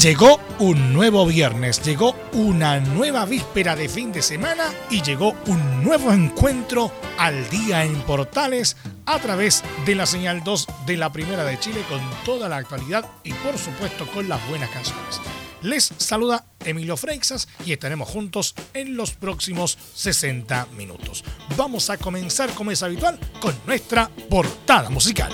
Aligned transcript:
Llegó 0.00 0.38
un 0.58 0.92
nuevo 0.92 1.24
viernes, 1.24 1.82
llegó 1.82 2.14
una 2.34 2.80
nueva 2.80 3.24
víspera 3.24 3.74
de 3.74 3.88
fin 3.88 4.12
de 4.12 4.20
semana 4.20 4.70
y 4.90 5.00
llegó 5.00 5.34
un 5.46 5.82
nuevo 5.82 6.12
encuentro 6.12 6.92
al 7.18 7.48
día 7.48 7.82
en 7.82 7.94
Portales 8.02 8.76
a 9.06 9.18
través 9.18 9.64
de 9.86 9.94
la 9.94 10.04
señal 10.04 10.44
2 10.44 10.66
de 10.84 10.98
la 10.98 11.10
Primera 11.10 11.44
de 11.44 11.58
Chile 11.58 11.80
con 11.88 12.00
toda 12.26 12.46
la 12.48 12.58
actualidad 12.58 13.08
y 13.24 13.32
por 13.32 13.56
supuesto 13.56 14.06
con 14.12 14.28
las 14.28 14.46
buenas 14.48 14.68
canciones. 14.68 15.20
Les 15.62 15.90
saluda 15.96 16.44
Emilio 16.62 16.98
Freixas 16.98 17.48
y 17.64 17.72
estaremos 17.72 18.08
juntos 18.08 18.54
en 18.74 18.96
los 18.96 19.12
próximos 19.12 19.78
60 19.94 20.66
minutos. 20.76 21.24
Vamos 21.56 21.88
a 21.88 21.96
comenzar 21.96 22.50
como 22.50 22.70
es 22.70 22.82
habitual 22.82 23.18
con 23.40 23.54
nuestra 23.66 24.10
portada 24.28 24.90
musical. 24.90 25.32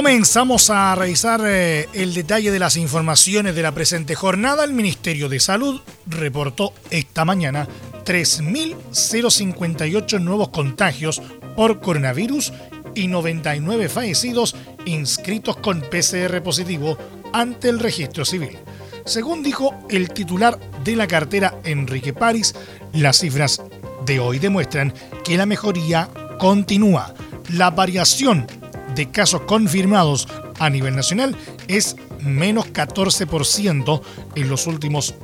Comenzamos 0.00 0.70
a 0.70 0.94
revisar 0.94 1.42
eh, 1.44 1.86
el 1.92 2.14
detalle 2.14 2.50
de 2.50 2.58
las 2.58 2.78
informaciones 2.78 3.54
de 3.54 3.60
la 3.60 3.72
presente 3.72 4.14
jornada. 4.14 4.64
El 4.64 4.72
Ministerio 4.72 5.28
de 5.28 5.40
Salud 5.40 5.82
reportó 6.06 6.72
esta 6.88 7.26
mañana 7.26 7.68
3.058 8.06 10.18
nuevos 10.18 10.48
contagios 10.48 11.20
por 11.54 11.82
coronavirus 11.82 12.50
y 12.94 13.08
99 13.08 13.90
fallecidos 13.90 14.56
inscritos 14.86 15.58
con 15.58 15.82
PCR 15.82 16.42
positivo 16.42 16.96
ante 17.34 17.68
el 17.68 17.78
registro 17.78 18.24
civil. 18.24 18.56
Según 19.04 19.42
dijo 19.42 19.74
el 19.90 20.14
titular 20.14 20.58
de 20.82 20.96
la 20.96 21.06
cartera 21.06 21.56
Enrique 21.62 22.14
París, 22.14 22.54
las 22.94 23.18
cifras 23.18 23.60
de 24.06 24.18
hoy 24.18 24.38
demuestran 24.38 24.94
que 25.22 25.36
la 25.36 25.44
mejoría 25.44 26.08
continúa. 26.38 27.12
La 27.50 27.70
variación 27.70 28.46
de 28.94 29.10
casos 29.10 29.42
confirmados 29.42 30.28
a 30.58 30.70
nivel 30.70 30.94
nacional 30.96 31.36
es 31.68 31.96
menos 32.20 32.66
14% 32.72 34.00
en 34.36 34.48
los 34.48 34.66
últimos 34.66 35.14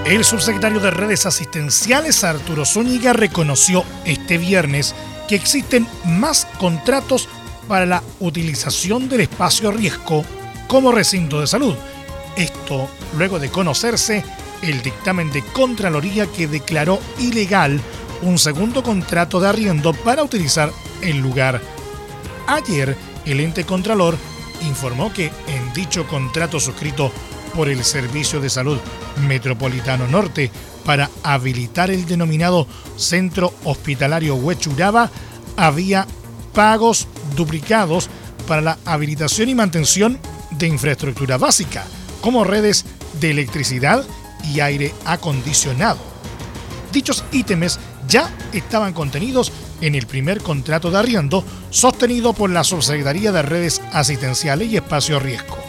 El 0.09 0.25
subsecretario 0.25 0.81
de 0.81 0.91
Redes 0.91 1.27
Asistenciales, 1.27 2.25
Arturo 2.25 2.65
Zúñiga, 2.65 3.13
reconoció 3.13 3.85
este 4.07 4.39
viernes 4.39 4.95
que 5.29 5.35
existen 5.35 5.87
más 6.07 6.47
contratos 6.59 7.29
para 7.69 7.85
la 7.85 8.03
utilización 8.19 9.11
del 9.11 9.21
espacio 9.21 9.71
riesgo 9.71 10.25
como 10.67 10.93
recinto 10.93 11.43
de 11.43 11.47
salud. 11.47 11.75
Esto 12.39 12.89
luego 13.19 13.39
de 13.39 13.51
conocerse 13.51 14.25
el 14.63 14.81
dictamen 14.81 15.31
de 15.31 15.45
Contraloría 15.53 16.27
que 16.27 16.49
declaró 16.49 17.01
ilegal 17.19 17.79
un 18.23 18.39
segundo 18.39 18.83
contrato 18.83 19.41
de 19.41 19.49
arriendo 19.49 19.93
para 19.93 20.23
utilizar 20.23 20.73
el 21.03 21.19
lugar. 21.19 21.61
Ayer, 22.47 22.97
el 23.27 23.41
ente 23.41 23.65
Contralor 23.65 24.17
informó 24.67 25.13
que 25.13 25.27
en 25.49 25.73
dicho 25.75 26.07
contrato 26.07 26.59
suscrito 26.59 27.13
por 27.55 27.69
el 27.69 27.85
Servicio 27.85 28.41
de 28.41 28.51
Salud 28.51 28.79
Metropolitano 29.27 30.07
Norte 30.07 30.51
para 30.85 31.11
habilitar 31.23 31.91
el 31.91 32.07
denominado 32.07 32.67
Centro 32.97 33.53
Hospitalario 33.65 34.37
Huechuraba, 34.37 35.11
había 35.57 36.07
pagos 36.55 37.09
duplicados 37.37 38.09
para 38.47 38.63
la 38.63 38.79
habilitación 38.85 39.49
y 39.49 39.55
mantención 39.55 40.19
de 40.51 40.67
infraestructura 40.67 41.37
básica, 41.37 41.85
como 42.21 42.45
redes 42.45 42.85
de 43.21 43.31
electricidad 43.31 44.05
y 44.53 44.61
aire 44.61 44.95
acondicionado. 45.05 45.99
Dichos 46.93 47.25
ítems 47.33 47.79
ya 48.09 48.35
estaban 48.53 48.95
contenidos 48.95 49.53
en 49.81 49.95
el 49.95 50.07
primer 50.07 50.41
contrato 50.41 50.91
de 50.91 50.99
arriendo 50.99 51.45
sostenido 51.71 52.33
por 52.33 52.51
la 52.51 52.65
Subsecretaría 52.65 53.31
de 53.31 53.43
Redes 53.43 53.81
Asistenciales 53.93 54.69
y 54.69 54.77
Espacio 54.77 55.21
Riesgo. 55.21 55.68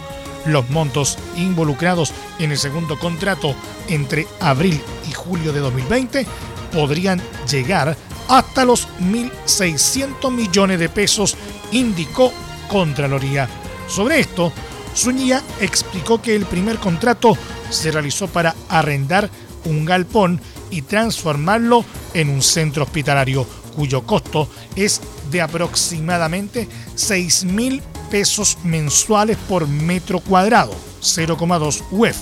Los 0.50 0.70
montos 0.72 1.18
involucrados 1.38 2.12
en 2.40 2.52
el 2.52 2.58
segundo 2.58 2.98
contrato 2.98 3.54
entre 3.88 4.28
abril 4.40 4.82
y 5.08 5.14
julio 5.14 5.54
de 5.54 5.60
2020 5.60 6.26
podrían 6.74 7.22
llegar 7.48 7.96
hasta 8.28 8.66
los 8.66 8.88
1.600 9.00 10.32
millones 10.32 10.80
de 10.80 10.90
pesos, 10.90 11.38
indicó 11.72 12.34
Contraloría. 12.68 13.48
Sobre 13.88 14.20
esto, 14.20 14.52
Zúñiga 14.96 15.44
explicó 15.60 16.20
que 16.20 16.36
el 16.36 16.46
primer 16.46 16.78
contrato 16.78 17.38
se 17.70 17.92
realizó 17.92 18.28
para 18.28 18.56
arrendar 18.70 19.30
un 19.66 19.86
galpón 19.86 20.42
y 20.72 20.82
transformarlo 20.82 21.86
en 22.16 22.30
un 22.30 22.42
centro 22.42 22.84
hospitalario, 22.86 23.46
cuyo 23.76 24.04
costo 24.04 24.50
es 24.76 25.00
de 25.30 25.42
aproximadamente 25.42 26.68
6 26.96 27.46
mil 27.46 27.84
pesos 28.10 28.58
mensuales 28.64 29.38
por 29.48 29.68
metro 29.68 30.20
cuadrado, 30.20 30.74
0,2 31.02 31.84
UF. 31.92 32.18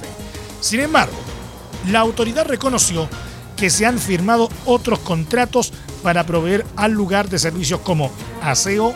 Sin 0.61 0.79
embargo, 0.79 1.15
la 1.89 1.99
autoridad 1.99 2.45
reconoció 2.45 3.07
que 3.55 3.69
se 3.69 3.85
han 3.85 3.97
firmado 3.97 4.49
otros 4.65 4.99
contratos 4.99 5.73
para 6.03 6.25
proveer 6.25 6.65
al 6.75 6.91
lugar 6.91 7.29
de 7.29 7.39
servicios 7.39 7.81
como 7.81 8.11
aseo, 8.41 8.93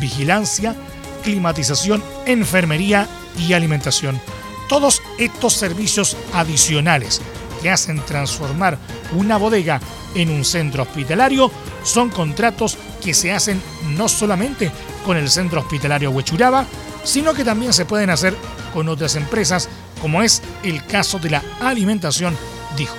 vigilancia, 0.00 0.74
climatización, 1.22 2.02
enfermería 2.26 3.06
y 3.38 3.52
alimentación. 3.52 4.20
Todos 4.68 5.02
estos 5.18 5.54
servicios 5.54 6.16
adicionales 6.32 7.20
que 7.62 7.70
hacen 7.70 8.00
transformar 8.00 8.78
una 9.16 9.36
bodega 9.36 9.80
en 10.14 10.30
un 10.30 10.44
centro 10.44 10.82
hospitalario 10.82 11.50
son 11.82 12.10
contratos 12.10 12.78
que 13.02 13.14
se 13.14 13.32
hacen 13.32 13.60
no 13.96 14.08
solamente 14.08 14.70
con 15.04 15.16
el 15.16 15.30
centro 15.30 15.60
hospitalario 15.60 16.10
Huechuraba, 16.10 16.66
sino 17.04 17.34
que 17.34 17.44
también 17.44 17.72
se 17.72 17.84
pueden 17.84 18.10
hacer 18.10 18.36
con 18.72 18.88
otras 18.88 19.16
empresas, 19.16 19.68
como 20.00 20.22
es 20.22 20.42
el 20.62 20.84
caso 20.84 21.18
de 21.18 21.30
la 21.30 21.42
alimentación, 21.60 22.36
dijo. 22.76 22.96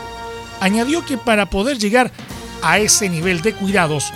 Añadió 0.59 1.05
que 1.05 1.17
para 1.17 1.49
poder 1.49 1.77
llegar 1.77 2.11
a 2.61 2.77
ese 2.79 3.09
nivel 3.09 3.41
de 3.41 3.53
cuidados 3.53 4.11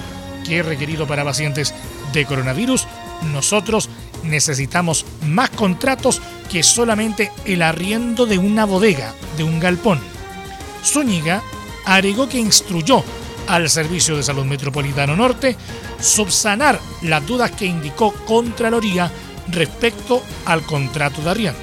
que 0.46 0.60
es 0.60 0.66
requerido 0.66 1.08
para 1.08 1.24
pacientes 1.24 1.74
de 2.14 2.26
coronavirus, 2.26 2.88
nosotros 3.34 3.90
necesitamos 4.24 5.06
más 5.26 5.50
contratos 5.52 6.22
que 6.52 6.64
solamente 6.64 7.32
el 7.46 7.62
arriendo 7.62 8.26
de 8.26 8.38
una 8.38 8.66
bodega, 8.66 9.14
de 9.38 9.44
un 9.44 9.60
galpón. 9.60 10.00
Zúñiga 10.84 11.42
agregó 11.86 12.28
que 12.30 12.38
instruyó 12.38 13.04
al 13.48 13.70
Servicio 13.70 14.16
de 14.16 14.24
Salud 14.24 14.46
Metropolitano 14.46 15.16
Norte 15.16 15.56
subsanar 16.00 16.80
las 17.02 17.26
dudas 17.26 17.52
que 17.52 17.66
indicó 17.66 18.14
Contraloría 18.26 19.12
respecto 19.50 20.22
al 20.46 20.64
contrato 20.64 21.22
de 21.22 21.30
arriendo. 21.30 21.60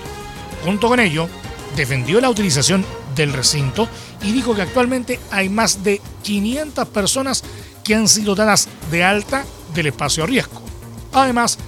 Junto 0.64 0.88
con 0.88 1.00
ello, 1.00 1.28
defendió 1.76 2.20
la 2.20 2.30
utilización 2.30 2.84
del 3.14 3.32
recinto 3.32 3.88
y 4.22 4.32
dijo 4.32 4.54
que 4.54 4.62
actualmente 4.62 5.18
hay 5.30 5.48
más 5.48 5.82
de 5.82 6.00
500 6.22 6.88
personas 6.88 7.42
que 7.82 7.94
han 7.94 8.08
sido 8.08 8.34
dadas 8.34 8.68
de 8.90 9.04
alta 9.04 9.44
del 9.74 9.86
espacio 9.86 10.24
a 10.24 10.26
riesgo. 10.26 10.62
Además, 11.12 11.58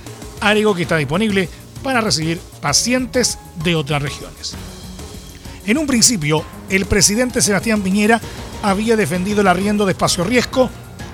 agregó 0.40 0.74
que 0.74 0.82
está 0.82 0.96
disponible 0.96 1.48
para 1.82 2.00
recibir 2.00 2.40
pacientes 2.60 3.38
de 3.62 3.74
otras 3.74 4.02
regiones. 4.02 4.54
En 5.66 5.78
un 5.78 5.86
principio, 5.86 6.44
el 6.68 6.86
presidente 6.86 7.42
Sebastián 7.42 7.82
Piñera 7.82 8.20
había 8.64 8.96
defendido 8.96 9.42
el 9.42 9.48
arriendo 9.48 9.84
de 9.84 9.92
espacio 9.92 10.24
riesgo, 10.24 10.70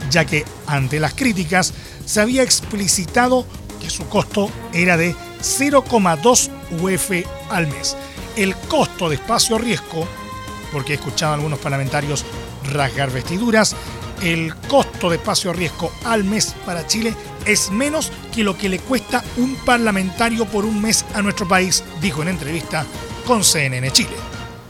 ya 0.09 0.25
que 0.25 0.45
ante 0.69 1.01
las 1.01 1.15
críticas 1.15 1.75
se 2.07 2.21
había 2.21 2.45
explicitado 2.45 3.45
que 3.81 3.91
su 3.91 4.09
costo 4.09 4.49
era 4.73 4.97
de 4.97 5.17
0,2 5.41 6.49
UF 6.81 7.27
al 7.51 7.67
mes. 7.67 7.97
El 8.37 8.55
costo 8.55 9.09
de 9.09 9.17
espacio 9.17 9.59
riesgo, 9.59 10.07
porque 10.71 10.93
he 10.93 10.97
escuchado 10.97 11.33
a 11.33 11.35
algunos 11.35 11.59
parlamentarios 11.59 12.25
rasgar 12.73 13.11
vestiduras, 13.11 13.75
el 14.23 14.55
costo 14.55 15.11
de 15.11 15.17
espacio 15.17 15.53
riesgo 15.53 15.91
al 16.05 16.23
mes 16.23 16.55
para 16.65 16.87
Chile 16.87 17.15
es 17.47 17.71
menos 17.73 18.13
que 18.33 18.45
lo 18.45 18.57
que 18.57 18.69
le 18.69 18.79
cuesta 18.79 19.25
un 19.39 19.57
parlamentario 19.57 20.45
por 20.45 20.65
un 20.65 20.81
mes 20.81 21.05
a 21.15 21.23
nuestro 21.23 21.49
país, 21.49 21.83
dijo 22.01 22.23
en 22.23 22.29
entrevista 22.29 22.87
con 23.27 23.43
CNN 23.43 23.91
Chile. 23.91 24.15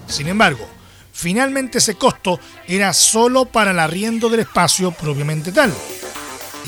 Sin 0.06 0.28
embargo, 0.28 0.79
finalmente 1.12 1.78
ese 1.78 1.94
costo 1.94 2.40
era 2.66 2.92
solo 2.92 3.44
para 3.46 3.70
el 3.72 3.78
arriendo 3.78 4.28
del 4.28 4.40
espacio 4.40 4.92
propiamente 4.92 5.52
tal. 5.52 5.72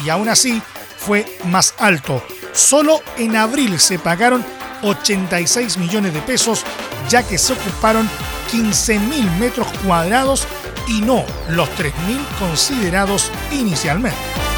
Y 0.04 0.08
aún 0.08 0.28
así 0.28 0.60
fue 0.98 1.26
más 1.44 1.74
alto. 1.78 2.22
Solo 2.52 3.00
en 3.16 3.36
abril 3.36 3.78
se 3.78 3.98
pagaron 3.98 4.44
86 4.82 5.78
millones 5.78 6.12
de 6.12 6.20
pesos, 6.22 6.64
ya 7.08 7.22
que 7.22 7.38
se 7.38 7.52
ocuparon 7.52 8.08
15.000 8.52 9.38
metros 9.38 9.66
cuadrados 9.84 10.46
y 10.88 11.00
no 11.00 11.24
los 11.48 11.68
3.000 11.70 11.92
considerados 12.38 13.30
inicialmente. 13.50 14.51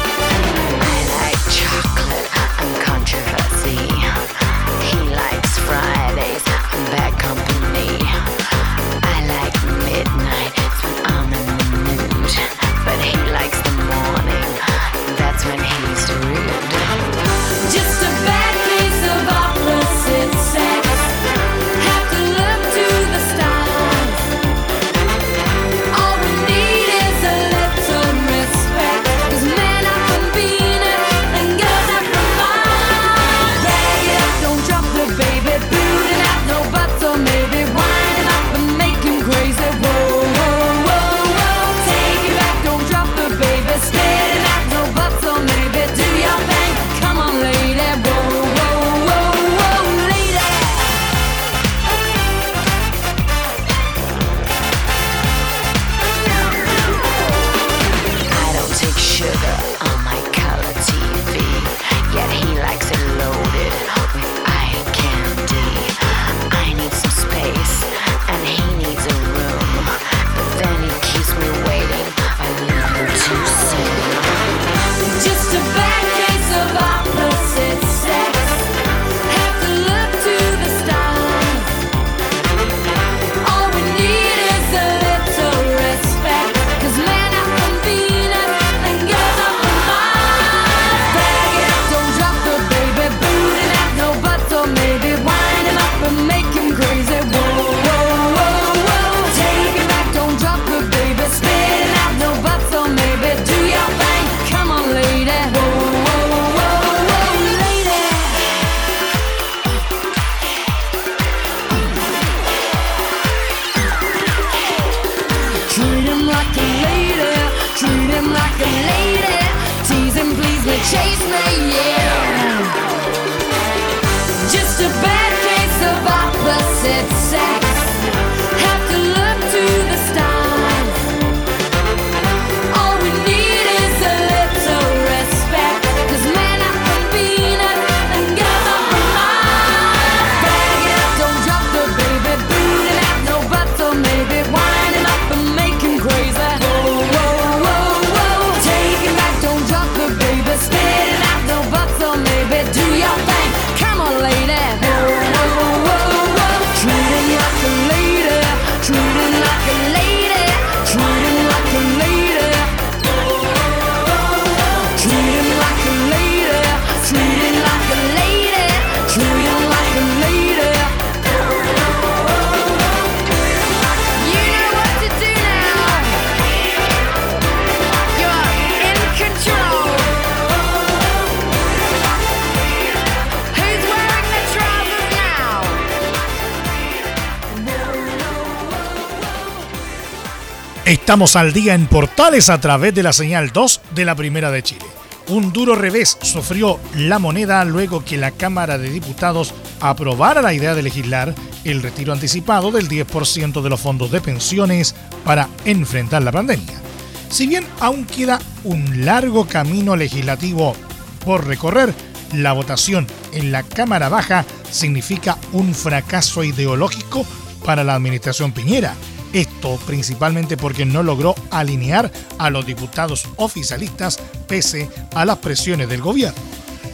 Estamos 191.05 191.35
al 191.35 191.53
día 191.53 191.75
en 191.75 191.85
Portales 191.85 192.49
a 192.49 192.59
través 192.59 192.95
de 192.95 193.03
la 193.03 193.13
señal 193.13 193.51
2 193.53 193.81
de 193.93 194.05
la 194.05 194.15
Primera 194.15 194.49
de 194.49 194.63
Chile. 194.63 194.87
Un 195.27 195.53
duro 195.53 195.75
revés 195.75 196.17
sufrió 196.19 196.79
la 196.95 197.19
moneda 197.19 197.63
luego 197.63 198.03
que 198.03 198.17
la 198.17 198.31
Cámara 198.31 198.79
de 198.79 198.89
Diputados 198.89 199.53
aprobara 199.81 200.41
la 200.41 200.55
idea 200.55 200.73
de 200.73 200.81
legislar 200.81 201.35
el 201.63 201.83
retiro 201.83 202.11
anticipado 202.11 202.71
del 202.71 202.89
10% 202.89 203.61
de 203.61 203.69
los 203.69 203.79
fondos 203.81 204.09
de 204.09 204.19
pensiones 204.19 204.95
para 205.23 205.47
enfrentar 205.63 206.23
la 206.23 206.31
pandemia. 206.31 206.81
Si 207.29 207.45
bien 207.45 207.67
aún 207.79 208.05
queda 208.05 208.39
un 208.63 209.05
largo 209.05 209.45
camino 209.45 209.95
legislativo 209.95 210.75
por 211.23 211.45
recorrer, 211.45 211.93
la 212.33 212.53
votación 212.53 213.05
en 213.31 213.51
la 213.51 213.61
Cámara 213.61 214.09
Baja 214.09 214.43
significa 214.71 215.37
un 215.51 215.75
fracaso 215.75 216.43
ideológico 216.43 217.27
para 217.63 217.83
la 217.83 217.93
administración 217.93 218.53
Piñera. 218.53 218.95
Esto 219.35 219.77
principalmente 219.85 220.55
porque 220.55 220.85
no 220.85 221.03
logró 221.03 221.35
alinear 221.51 222.09
a 222.37 222.49
los 222.49 222.65
diputados 222.65 223.27
oficialistas 223.35 224.17
pese 224.47 224.89
a 225.13 225.25
las 225.25 225.39
presiones 225.39 225.89
del 225.89 226.01
gobierno. 226.01 226.39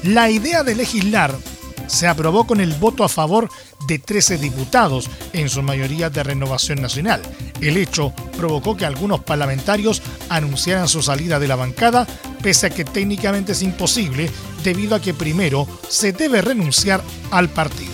La 0.02 0.28
idea 0.28 0.64
de 0.64 0.74
legislar 0.74 1.38
se 1.86 2.08
aprobó 2.08 2.48
con 2.48 2.60
el 2.60 2.74
voto 2.74 3.04
a 3.04 3.10
favor 3.10 3.48
de 3.86 4.00
13 4.00 4.40
diputados, 4.40 5.08
en 5.34 5.50
su 5.50 5.62
mayoría 5.62 6.10
de 6.10 6.24
Renovación 6.24 6.82
Nacional. 6.82 7.22
El 7.62 7.78
hecho 7.78 8.12
provocó 8.36 8.76
que 8.76 8.88
algunos 8.88 9.20
parlamentarios 9.20 10.02
anunciaran 10.30 10.88
su 10.88 11.04
salida 11.04 11.38
de 11.38 11.48
la 11.48 11.56
bancada, 11.56 12.08
pese 12.42 12.66
a 12.66 12.70
que 12.72 12.86
técnicamente 12.86 13.52
es 13.52 13.62
imposible, 13.62 14.32
debido 14.64 14.96
a 14.96 15.00
que 15.00 15.14
primero 15.14 15.68
se 15.90 16.12
debe 16.12 16.42
renunciar 16.42 17.04
al 17.30 17.50
partido. 17.50 17.91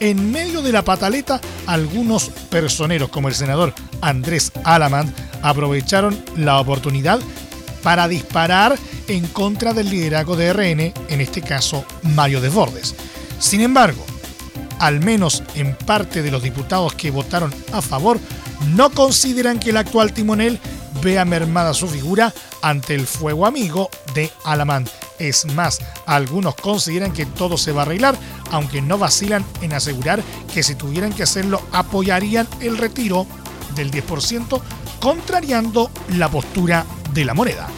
En 0.00 0.32
medio 0.32 0.62
de 0.62 0.72
la 0.72 0.82
pataleta, 0.82 1.40
algunos 1.66 2.28
personeros, 2.50 3.08
como 3.10 3.28
el 3.28 3.34
senador 3.34 3.72
Andrés 4.00 4.52
Alamand, 4.64 5.12
aprovecharon 5.42 6.18
la 6.36 6.60
oportunidad 6.60 7.20
para 7.82 8.08
disparar 8.08 8.76
en 9.08 9.26
contra 9.28 9.72
del 9.72 9.90
liderazgo 9.90 10.36
de 10.36 10.52
RN, 10.52 10.92
en 11.08 11.20
este 11.20 11.42
caso 11.42 11.84
Mario 12.02 12.40
Desbordes. 12.40 12.94
Sin 13.38 13.60
embargo, 13.60 14.04
al 14.80 15.00
menos 15.00 15.42
en 15.54 15.76
parte 15.76 16.22
de 16.22 16.30
los 16.30 16.42
diputados 16.42 16.94
que 16.94 17.10
votaron 17.10 17.54
a 17.72 17.82
favor, 17.82 18.18
no 18.74 18.90
consideran 18.90 19.58
que 19.58 19.70
el 19.70 19.76
actual 19.76 20.12
timonel 20.12 20.58
vea 21.02 21.24
mermada 21.24 21.74
su 21.74 21.86
figura 21.86 22.32
ante 22.62 22.94
el 22.94 23.06
fuego 23.06 23.46
amigo 23.46 23.90
de 24.14 24.30
Alamán. 24.44 24.86
Es 25.18 25.46
más, 25.54 25.78
algunos 26.06 26.54
consideran 26.56 27.12
que 27.12 27.26
todo 27.26 27.56
se 27.56 27.72
va 27.72 27.82
a 27.82 27.84
arreglar, 27.84 28.16
aunque 28.50 28.82
no 28.82 28.98
vacilan 28.98 29.44
en 29.62 29.72
asegurar 29.72 30.22
que 30.52 30.62
si 30.62 30.74
tuvieran 30.74 31.12
que 31.12 31.22
hacerlo 31.22 31.62
apoyarían 31.72 32.48
el 32.60 32.76
retiro 32.76 33.26
del 33.76 33.90
10%, 33.90 34.60
contrariando 35.00 35.90
la 36.16 36.28
postura 36.28 36.84
de 37.12 37.24
la 37.24 37.34
moneda. 37.34 37.68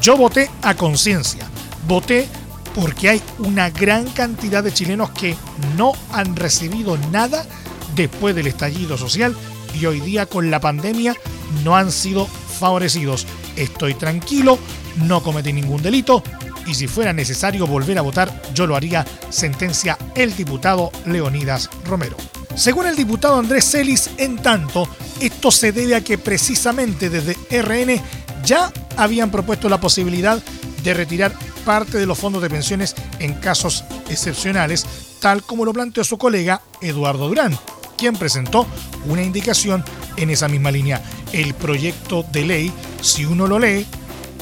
Yo 0.00 0.16
voté 0.16 0.50
a 0.62 0.74
conciencia, 0.74 1.46
voté 1.88 2.28
porque 2.74 3.08
hay 3.08 3.22
una 3.38 3.70
gran 3.70 4.10
cantidad 4.10 4.62
de 4.62 4.72
chilenos 4.72 5.10
que 5.10 5.36
no 5.76 5.92
han 6.12 6.36
recibido 6.36 6.98
nada 7.10 7.46
después 7.94 8.34
del 8.34 8.48
estallido 8.48 8.98
social 8.98 9.34
y 9.72 9.86
hoy 9.86 10.00
día 10.00 10.26
con 10.26 10.50
la 10.50 10.60
pandemia 10.60 11.14
no 11.62 11.76
han 11.76 11.90
sido 11.90 12.26
favorecidos. 12.26 13.26
Estoy 13.56 13.94
tranquilo, 13.94 14.58
no 14.96 15.22
cometí 15.22 15.52
ningún 15.52 15.82
delito 15.82 16.22
y 16.66 16.74
si 16.74 16.86
fuera 16.86 17.12
necesario 17.12 17.66
volver 17.66 17.98
a 17.98 18.02
votar, 18.02 18.42
yo 18.54 18.66
lo 18.66 18.76
haría, 18.76 19.06
sentencia 19.30 19.98
el 20.14 20.34
diputado 20.36 20.90
Leonidas 21.06 21.70
Romero. 21.84 22.16
Según 22.54 22.86
el 22.86 22.96
diputado 22.96 23.38
Andrés 23.38 23.70
Celis, 23.70 24.10
en 24.16 24.36
tanto, 24.36 24.88
esto 25.20 25.50
se 25.50 25.72
debe 25.72 25.96
a 25.96 26.02
que 26.02 26.18
precisamente 26.18 27.10
desde 27.10 27.36
RN 27.50 28.00
ya 28.44 28.72
habían 28.96 29.30
propuesto 29.30 29.68
la 29.68 29.80
posibilidad 29.80 30.40
de 30.82 30.94
retirar 30.94 31.32
parte 31.64 31.98
de 31.98 32.06
los 32.06 32.18
fondos 32.18 32.42
de 32.42 32.50
pensiones 32.50 32.94
en 33.18 33.34
casos 33.34 33.84
excepcionales, 34.08 34.86
tal 35.20 35.42
como 35.42 35.64
lo 35.64 35.72
planteó 35.72 36.04
su 36.04 36.18
colega 36.18 36.60
Eduardo 36.80 37.28
Durán, 37.28 37.58
quien 37.96 38.14
presentó 38.16 38.66
una 39.06 39.22
indicación 39.22 39.82
en 40.16 40.30
esa 40.30 40.46
misma 40.46 40.70
línea. 40.70 41.02
El 41.32 41.54
proyecto 41.54 42.24
de 42.30 42.44
ley, 42.44 42.72
si 43.00 43.24
uno 43.24 43.46
lo 43.46 43.58
lee, 43.58 43.86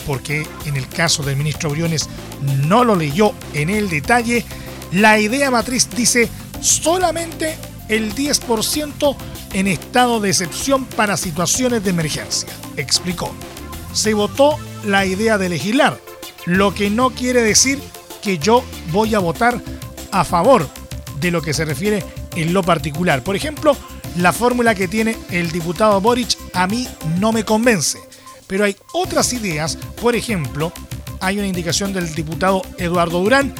porque 0.06 0.46
en 0.66 0.76
el 0.76 0.88
caso 0.88 1.22
del 1.22 1.36
ministro 1.36 1.70
Briones 1.70 2.08
no 2.66 2.84
lo 2.84 2.96
leyó 2.96 3.32
en 3.54 3.70
el 3.70 3.88
detalle, 3.88 4.44
la 4.92 5.18
idea 5.18 5.50
matriz 5.50 5.88
dice 5.94 6.28
solamente 6.60 7.56
el 7.88 8.14
10% 8.14 9.16
en 9.52 9.66
estado 9.66 10.20
de 10.20 10.30
excepción 10.30 10.84
para 10.84 11.16
situaciones 11.16 11.84
de 11.84 11.90
emergencia, 11.90 12.48
explicó. 12.76 13.34
Se 13.92 14.14
votó 14.14 14.56
la 14.84 15.04
idea 15.04 15.38
de 15.38 15.48
legislar, 15.48 15.98
lo 16.46 16.74
que 16.74 16.90
no 16.90 17.10
quiere 17.10 17.42
decir 17.42 17.78
que 18.22 18.38
yo 18.38 18.64
voy 18.90 19.14
a 19.14 19.18
votar 19.18 19.60
a 20.10 20.24
favor 20.24 20.68
de 21.20 21.30
lo 21.30 21.42
que 21.42 21.54
se 21.54 21.64
refiere 21.64 22.04
en 22.36 22.52
lo 22.52 22.62
particular. 22.62 23.22
Por 23.22 23.36
ejemplo, 23.36 23.76
la 24.16 24.32
fórmula 24.32 24.74
que 24.74 24.88
tiene 24.88 25.16
el 25.30 25.50
diputado 25.50 26.00
Boric 26.00 26.36
a 26.54 26.66
mí 26.66 26.86
no 27.18 27.32
me 27.32 27.44
convence. 27.44 27.98
Pero 28.46 28.64
hay 28.64 28.76
otras 28.92 29.32
ideas, 29.32 29.78
por 30.00 30.16
ejemplo, 30.16 30.72
hay 31.20 31.38
una 31.38 31.46
indicación 31.46 31.92
del 31.92 32.14
diputado 32.14 32.62
Eduardo 32.78 33.20
Durán 33.20 33.54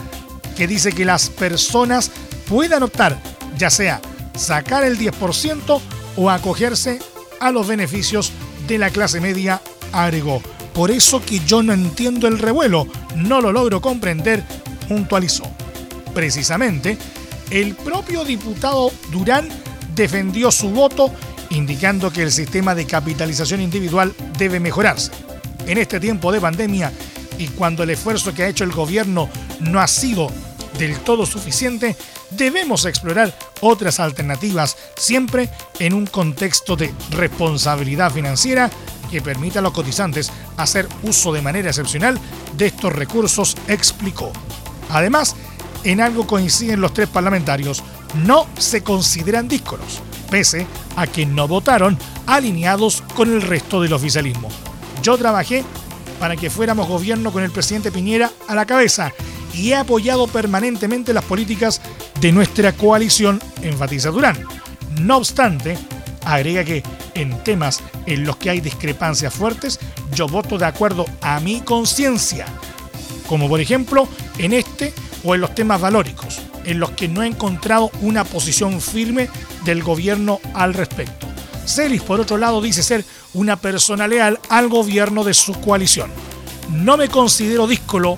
que 0.56 0.66
dice 0.66 0.92
que 0.92 1.04
las 1.04 1.30
personas 1.30 2.10
puedan 2.48 2.82
optar, 2.82 3.18
ya 3.56 3.70
sea 3.70 4.00
sacar 4.34 4.84
el 4.84 4.98
10% 4.98 5.80
o 6.16 6.30
acogerse 6.30 6.98
a 7.40 7.50
los 7.50 7.66
beneficios 7.66 8.32
de 8.66 8.78
la 8.78 8.90
clase 8.90 9.20
media, 9.20 9.60
agregó. 9.92 10.42
Por 10.74 10.90
eso 10.90 11.22
que 11.24 11.40
yo 11.40 11.62
no 11.62 11.72
entiendo 11.72 12.28
el 12.28 12.38
revuelo, 12.38 12.86
no 13.16 13.40
lo 13.40 13.52
logro 13.52 13.80
comprender, 13.80 14.44
puntualizó. 14.88 15.44
Precisamente, 16.14 16.96
el 17.50 17.74
propio 17.74 18.24
diputado 18.24 18.90
Durán 19.10 19.48
defendió 19.94 20.50
su 20.50 20.70
voto 20.70 21.12
indicando 21.52 22.12
que 22.12 22.22
el 22.22 22.32
sistema 22.32 22.74
de 22.74 22.86
capitalización 22.86 23.60
individual 23.60 24.14
debe 24.38 24.60
mejorarse. 24.60 25.10
En 25.66 25.78
este 25.78 26.00
tiempo 26.00 26.32
de 26.32 26.40
pandemia 26.40 26.92
y 27.38 27.48
cuando 27.48 27.82
el 27.82 27.90
esfuerzo 27.90 28.34
que 28.34 28.44
ha 28.44 28.48
hecho 28.48 28.64
el 28.64 28.72
gobierno 28.72 29.28
no 29.60 29.80
ha 29.80 29.86
sido 29.86 30.30
del 30.78 30.98
todo 31.00 31.26
suficiente, 31.26 31.96
debemos 32.30 32.84
explorar 32.86 33.36
otras 33.60 34.00
alternativas 34.00 34.76
siempre 34.96 35.50
en 35.78 35.92
un 35.92 36.06
contexto 36.06 36.76
de 36.76 36.92
responsabilidad 37.10 38.10
financiera 38.10 38.70
que 39.10 39.20
permita 39.20 39.58
a 39.58 39.62
los 39.62 39.72
cotizantes 39.72 40.32
hacer 40.56 40.88
uso 41.02 41.32
de 41.32 41.42
manera 41.42 41.68
excepcional 41.68 42.18
de 42.56 42.66
estos 42.66 42.92
recursos, 42.92 43.56
explicó. 43.68 44.32
Además, 44.90 45.36
en 45.84 46.00
algo 46.00 46.26
coinciden 46.26 46.80
los 46.80 46.94
tres 46.94 47.08
parlamentarios, 47.08 47.82
no 48.24 48.46
se 48.58 48.82
consideran 48.82 49.48
díscolos, 49.48 50.00
pese 50.32 50.66
a 50.96 51.06
que 51.06 51.26
no 51.26 51.46
votaron 51.46 51.98
alineados 52.26 53.02
con 53.14 53.30
el 53.30 53.42
resto 53.42 53.82
del 53.82 53.92
oficialismo. 53.92 54.48
Yo 55.02 55.18
trabajé 55.18 55.62
para 56.18 56.36
que 56.36 56.48
fuéramos 56.48 56.88
gobierno 56.88 57.32
con 57.32 57.42
el 57.42 57.50
presidente 57.50 57.92
Piñera 57.92 58.30
a 58.48 58.54
la 58.54 58.64
cabeza 58.64 59.12
y 59.52 59.72
he 59.72 59.74
apoyado 59.74 60.26
permanentemente 60.26 61.12
las 61.12 61.24
políticas 61.24 61.82
de 62.18 62.32
nuestra 62.32 62.72
coalición, 62.72 63.42
enfatiza 63.60 64.08
Durán. 64.08 64.38
No 65.02 65.18
obstante, 65.18 65.76
agrega 66.24 66.64
que 66.64 66.82
en 67.12 67.44
temas 67.44 67.82
en 68.06 68.24
los 68.24 68.36
que 68.36 68.48
hay 68.48 68.60
discrepancias 68.60 69.34
fuertes, 69.34 69.80
yo 70.14 70.28
voto 70.28 70.56
de 70.56 70.64
acuerdo 70.64 71.04
a 71.20 71.40
mi 71.40 71.60
conciencia, 71.60 72.46
como 73.26 73.50
por 73.50 73.60
ejemplo 73.60 74.08
en 74.38 74.54
este 74.54 74.94
o 75.24 75.34
en 75.34 75.42
los 75.42 75.54
temas 75.54 75.78
valóricos, 75.78 76.40
en 76.64 76.80
los 76.80 76.90
que 76.92 77.08
no 77.08 77.22
he 77.22 77.26
encontrado 77.26 77.90
una 78.00 78.24
posición 78.24 78.80
firme 78.80 79.28
del 79.64 79.82
gobierno 79.82 80.40
al 80.54 80.74
respecto. 80.74 81.26
Celis, 81.66 82.02
por 82.02 82.20
otro 82.20 82.38
lado, 82.38 82.60
dice 82.60 82.82
ser 82.82 83.04
una 83.34 83.56
persona 83.56 84.08
leal 84.08 84.38
al 84.48 84.68
gobierno 84.68 85.24
de 85.24 85.34
su 85.34 85.54
coalición. 85.60 86.10
No 86.70 86.96
me 86.96 87.08
considero 87.08 87.66
díscolo 87.66 88.16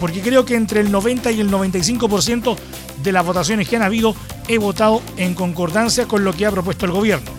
porque 0.00 0.20
creo 0.20 0.44
que 0.44 0.54
entre 0.54 0.80
el 0.80 0.90
90 0.90 1.30
y 1.32 1.40
el 1.40 1.50
95% 1.50 2.56
de 3.02 3.12
las 3.12 3.24
votaciones 3.24 3.68
que 3.68 3.76
han 3.76 3.82
habido 3.82 4.14
he 4.46 4.58
votado 4.58 5.02
en 5.16 5.34
concordancia 5.34 6.06
con 6.06 6.24
lo 6.24 6.32
que 6.32 6.46
ha 6.46 6.50
propuesto 6.50 6.86
el 6.86 6.92
gobierno. 6.92 7.30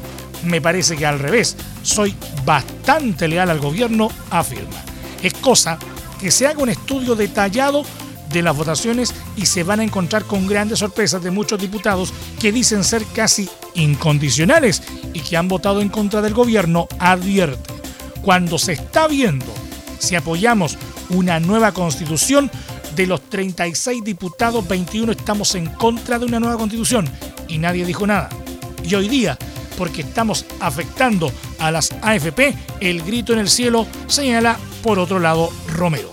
Me 0.44 0.62
parece 0.62 0.96
que 0.96 1.06
al 1.06 1.20
revés, 1.20 1.58
soy 1.84 2.16
bastante 2.46 3.28
leal 3.28 3.50
al 3.50 3.60
gobierno, 3.60 4.10
afirma. 4.30 4.84
Es 5.22 5.34
cosa 5.34 5.78
que 6.20 6.32
se 6.32 6.48
haga 6.48 6.62
un 6.62 6.70
estudio 6.70 7.16
detallado 7.16 7.84
de 8.30 8.42
las 8.42 8.56
votaciones 8.56 9.14
y 9.36 9.46
se 9.46 9.64
van 9.64 9.80
a 9.80 9.84
encontrar 9.84 10.26
con 10.26 10.48
grandes 10.48 10.80
sorpresas 10.80 11.24
de 11.24 11.32
muchos 11.32 11.60
diputados 11.60 12.14
que 12.40 12.52
dicen 12.52 12.84
ser 12.84 13.04
casi 13.14 13.50
incondicionales 13.76 14.84
y 15.14 15.22
que 15.22 15.38
han 15.38 15.48
votado 15.48 15.82
en 15.82 15.90
contra 15.90 16.22
del 16.22 16.34
gobierno, 16.34 16.88
advierte. 17.00 17.74
Cuando 18.22 18.58
se 18.58 18.74
está 18.74 19.08
viendo 19.08 19.46
si 20.00 20.16
apoyamos 20.16 20.78
una 21.10 21.40
nueva 21.40 21.74
constitución, 21.74 22.50
de 22.96 23.08
los 23.08 23.22
36 23.30 24.04
diputados, 24.04 24.68
21 24.68 25.14
estamos 25.14 25.56
en 25.56 25.68
contra 25.68 26.20
de 26.20 26.26
una 26.26 26.40
nueva 26.40 26.58
constitución 26.58 27.10
y 27.48 27.58
nadie 27.58 27.86
dijo 27.86 28.06
nada. 28.06 28.28
Y 28.84 28.94
hoy 28.94 29.08
día, 29.08 29.38
porque 29.78 30.02
estamos 30.02 30.46
afectando 30.60 31.32
a 31.60 31.72
las 31.72 31.94
AFP, 32.02 32.54
el 32.82 33.02
grito 33.04 33.32
en 33.32 33.40
el 33.40 33.50
cielo 33.50 33.88
señala 34.08 34.58
por 34.84 35.00
otro 35.00 35.20
lado 35.20 35.50
Romero. 35.68 36.12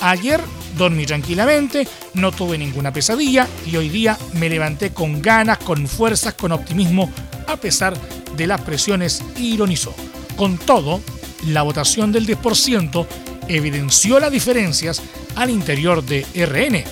Ayer 0.00 0.40
dormí 0.78 1.04
tranquilamente, 1.04 1.86
no 2.14 2.32
tuve 2.32 2.56
ninguna 2.56 2.92
pesadilla 2.92 3.46
y 3.66 3.76
hoy 3.76 3.90
día 3.90 4.16
me 4.34 4.48
levanté 4.48 4.90
con 4.90 5.20
ganas, 5.20 5.58
con 5.58 5.86
fuerzas, 5.86 6.34
con 6.34 6.52
optimismo, 6.52 7.10
a 7.46 7.56
pesar 7.56 7.94
de 8.36 8.46
las 8.46 8.60
presiones, 8.62 9.22
ironizó. 9.36 9.94
Con 10.36 10.56
todo, 10.56 11.02
la 11.48 11.62
votación 11.62 12.12
del 12.12 12.26
10% 12.26 13.06
evidenció 13.48 14.20
las 14.20 14.30
diferencias 14.30 15.02
al 15.36 15.50
interior 15.50 16.02
de 16.04 16.24
RN. 16.34 16.84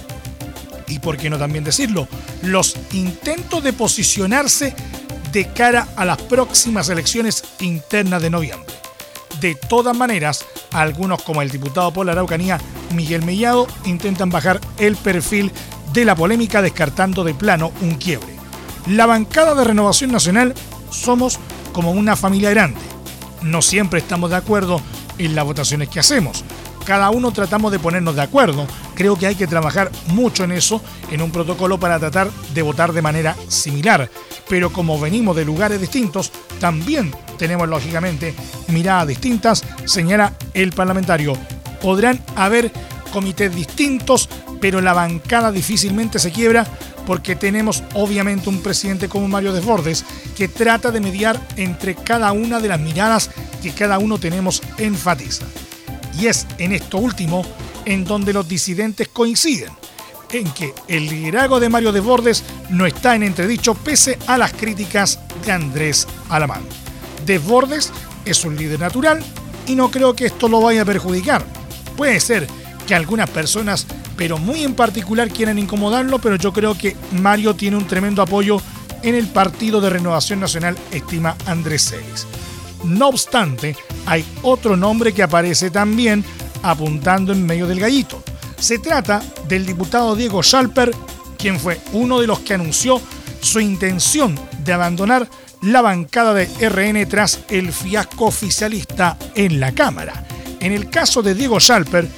Y 0.89 0.99
por 0.99 1.17
qué 1.17 1.31
no 1.31 1.39
también 1.39 1.65
decirlo, 1.65 2.09
los 2.43 2.77
intentos 2.93 3.63
de 3.63 3.73
posicionarse 3.73 4.75
de 5.33 5.49
cara 5.53 5.89
a 5.97 6.05
las 6.05 6.21
próximas 6.23 6.89
elecciones 6.89 7.45
internas 7.61 8.23
de 8.23 8.31
noviembre. 8.31 8.75
De 9.41 9.55
todas 9.55 9.97
maneras, 9.97 10.45
algunos 10.73 11.23
como 11.23 11.43
el 11.43 11.51
diputado 11.51 11.93
por 11.93 12.07
la 12.07 12.13
Araucanía 12.13 12.59
Miguel 12.95 13.25
Mellado 13.25 13.67
intentan 13.85 14.31
bajar 14.31 14.61
el 14.79 14.97
perfil 14.97 15.53
de 15.93 16.05
la 16.05 16.15
polémica 16.15 16.63
descartando 16.63 17.25
de 17.25 17.35
plano 17.35 17.73
un 17.81 17.95
quiebre. 17.95 18.35
La 18.87 19.07
bancada 19.07 19.55
de 19.55 19.65
Renovación 19.65 20.13
Nacional 20.13 20.55
somos 20.91 21.39
como 21.73 21.91
una 21.91 22.17
familia 22.17 22.51
grande. 22.51 22.81
No 23.43 23.63
siempre 23.63 24.01
estamos 24.01 24.31
de 24.31 24.37
acuerdo 24.37 24.81
en 25.19 25.35
las 25.35 25.45
votaciones 25.45 25.89
que 25.89 26.01
hacemos. 26.01 26.45
Cada 26.85 27.11
uno 27.11 27.33
tratamos 27.33 27.73
de 27.73 27.81
ponernos 27.81 28.15
de 28.15 28.23
acuerdo. 28.23 28.67
Creo 28.95 29.17
que 29.17 29.27
hay 29.27 29.35
que 29.35 29.49
trabajar 29.49 29.91
mucho 30.09 30.45
en 30.45 30.53
eso, 30.53 30.81
en 31.11 31.21
un 31.21 31.33
protocolo 31.33 31.81
para 31.81 31.99
tratar 31.99 32.31
de 32.55 32.63
votar 32.63 32.93
de 32.93 33.03
manera 33.03 33.37
similar. 33.49 34.09
Pero 34.49 34.73
como 34.73 35.01
venimos 35.01 35.35
de 35.35 35.45
lugares 35.45 35.81
distintos, 35.81 36.31
también 36.61 37.13
tenemos 37.39 37.69
lógicamente 37.69 38.35
miradas 38.69 39.09
distintas, 39.09 39.65
señala 39.85 40.35
el 40.55 40.73
parlamentario. 40.73 41.37
Podrán 41.87 42.21
haber 42.35 42.73
comités 43.13 43.55
distintos, 43.55 44.29
pero 44.61 44.81
la 44.81 44.93
bancada 44.93 45.53
difícilmente 45.53 46.19
se 46.19 46.33
quiebra 46.33 46.67
porque 47.07 47.37
tenemos 47.37 47.85
obviamente 47.95 48.49
un 48.49 48.61
presidente 48.61 49.09
como 49.09 49.29
Mario 49.29 49.53
Desbordes 49.53 50.05
que 50.37 50.49
trata 50.49 50.91
de 50.91 51.01
mediar 51.01 51.41
entre 51.55 51.95
cada 51.95 52.33
una 52.33 52.59
de 52.59 52.67
las 52.67 52.81
miradas 52.81 53.31
que 53.63 53.71
cada 53.71 54.01
uno 54.01 54.19
tenemos 54.19 54.65
enfatiza. 54.79 55.45
Y 56.19 56.27
es 56.27 56.49
en 56.59 56.73
esto 56.73 56.99
último 56.99 57.47
en 57.85 58.05
donde 58.05 58.33
los 58.33 58.49
disidentes 58.49 59.07
coinciden, 59.07 59.71
en 60.33 60.51
que 60.55 60.75
el 60.89 61.09
liderazgo 61.09 61.61
de 61.61 61.69
Mario 61.69 61.93
Desbordes 61.93 62.43
no 62.69 62.85
está 62.85 63.15
en 63.15 63.23
entredicho 63.23 63.75
pese 63.75 64.19
a 64.27 64.37
las 64.37 64.53
críticas 64.53 65.21
de 65.45 65.53
Andrés 65.53 66.09
Alamán. 66.31 66.65
Desbordes 67.25 67.93
es 68.25 68.45
un 68.45 68.57
líder 68.57 68.81
natural 68.81 69.23
y 69.69 69.77
no 69.77 69.89
creo 69.89 70.17
que 70.17 70.27
esto 70.27 70.49
lo 70.49 70.61
vaya 70.61 70.83
a 70.83 70.85
perjudicar. 70.85 71.47
Puede 71.97 72.21
ser 72.21 72.47
que 72.87 72.95
algunas 72.95 73.29
personas, 73.31 73.87
pero 74.17 74.39
muy 74.39 74.63
en 74.63 74.75
particular, 74.75 75.29
quieran 75.29 75.59
incomodarlo, 75.59 76.19
pero 76.19 76.37
yo 76.37 76.53
creo 76.53 76.77
que 76.77 76.97
Mario 77.13 77.55
tiene 77.55 77.77
un 77.77 77.87
tremendo 77.87 78.23
apoyo 78.23 78.61
en 79.03 79.15
el 79.15 79.27
Partido 79.27 79.81
de 79.81 79.91
Renovación 79.91 80.41
Nacional, 80.41 80.77
estima 80.91 81.37
Andrés 81.47 81.91
Celis. 81.91 82.27
No 82.85 83.09
obstante, 83.09 83.77
hay 84.07 84.25
otro 84.43 84.77
nombre 84.77 85.13
que 85.13 85.23
aparece 85.23 85.71
también 85.71 86.25
apuntando 86.63 87.33
en 87.33 87.45
medio 87.45 87.67
del 87.67 87.81
gallito. 87.81 88.23
Se 88.59 88.79
trata 88.79 89.23
del 89.49 89.67
diputado 89.67 90.15
Diego 90.15 90.43
Schalper, 90.43 90.93
quien 91.39 91.59
fue 91.61 91.81
uno 91.93 92.21
de 92.21 92.27
los 92.27 92.41
que 92.41 92.55
anunció 92.55 93.01
su 93.41 93.61
intención 93.61 94.39
de 94.65 94.73
abandonar 94.73 95.29
la 95.63 95.83
bancada 95.83 96.35
de 96.35 96.47
RN 96.69 97.07
tras 97.09 97.41
el 97.49 97.73
fiasco 97.73 98.27
oficialista 98.27 99.17
en 99.35 99.61
la 99.61 99.73
Cámara. 99.73 100.26
En 100.67 100.73
el 100.73 100.91
caso 100.91 101.23
de 101.23 101.37
Diego 101.37 101.61
Schalper, 101.61 102.09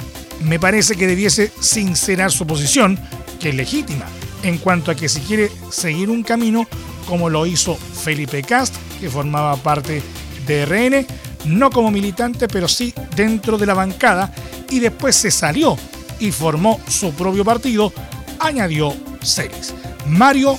me 0.41 0.59
parece 0.59 0.97
que 0.97 1.07
debiese 1.07 1.53
sincerar 1.61 2.33
su 2.33 2.47
posición, 2.47 2.99
que 3.39 3.51
es 3.51 3.55
legítima, 3.55 4.07
en 4.43 4.57
cuanto 4.57 4.91
a 4.91 4.95
que 4.95 5.11
si 5.11 5.21
quiere 5.21 5.51
seguir 5.71 6.09
un 6.09 6.23
camino 6.23 6.67
como 7.07 7.29
lo 7.29 7.45
hizo 7.45 7.77
Felipe 7.77 8.43
Cast, 8.43 8.75
que 8.99 9.11
formaba 9.11 9.55
parte 9.57 10.03
de 10.47 10.65
RN, 10.65 11.07
no 11.45 11.69
como 11.69 11.91
militante, 11.91 12.49
pero 12.49 12.69
sí 12.69 12.95
dentro 13.15 13.59
de 13.59 13.67
la 13.67 13.75
bancada, 13.75 14.33
y 14.71 14.79
después 14.79 15.15
se 15.15 15.31
salió 15.31 15.77
y 16.19 16.33
formó 16.33 16.81
su 16.89 17.13
propio 17.13 17.45
partido, 17.45 17.93
añadió 18.39 18.97
Celis. 19.23 19.75
Mario 20.07 20.59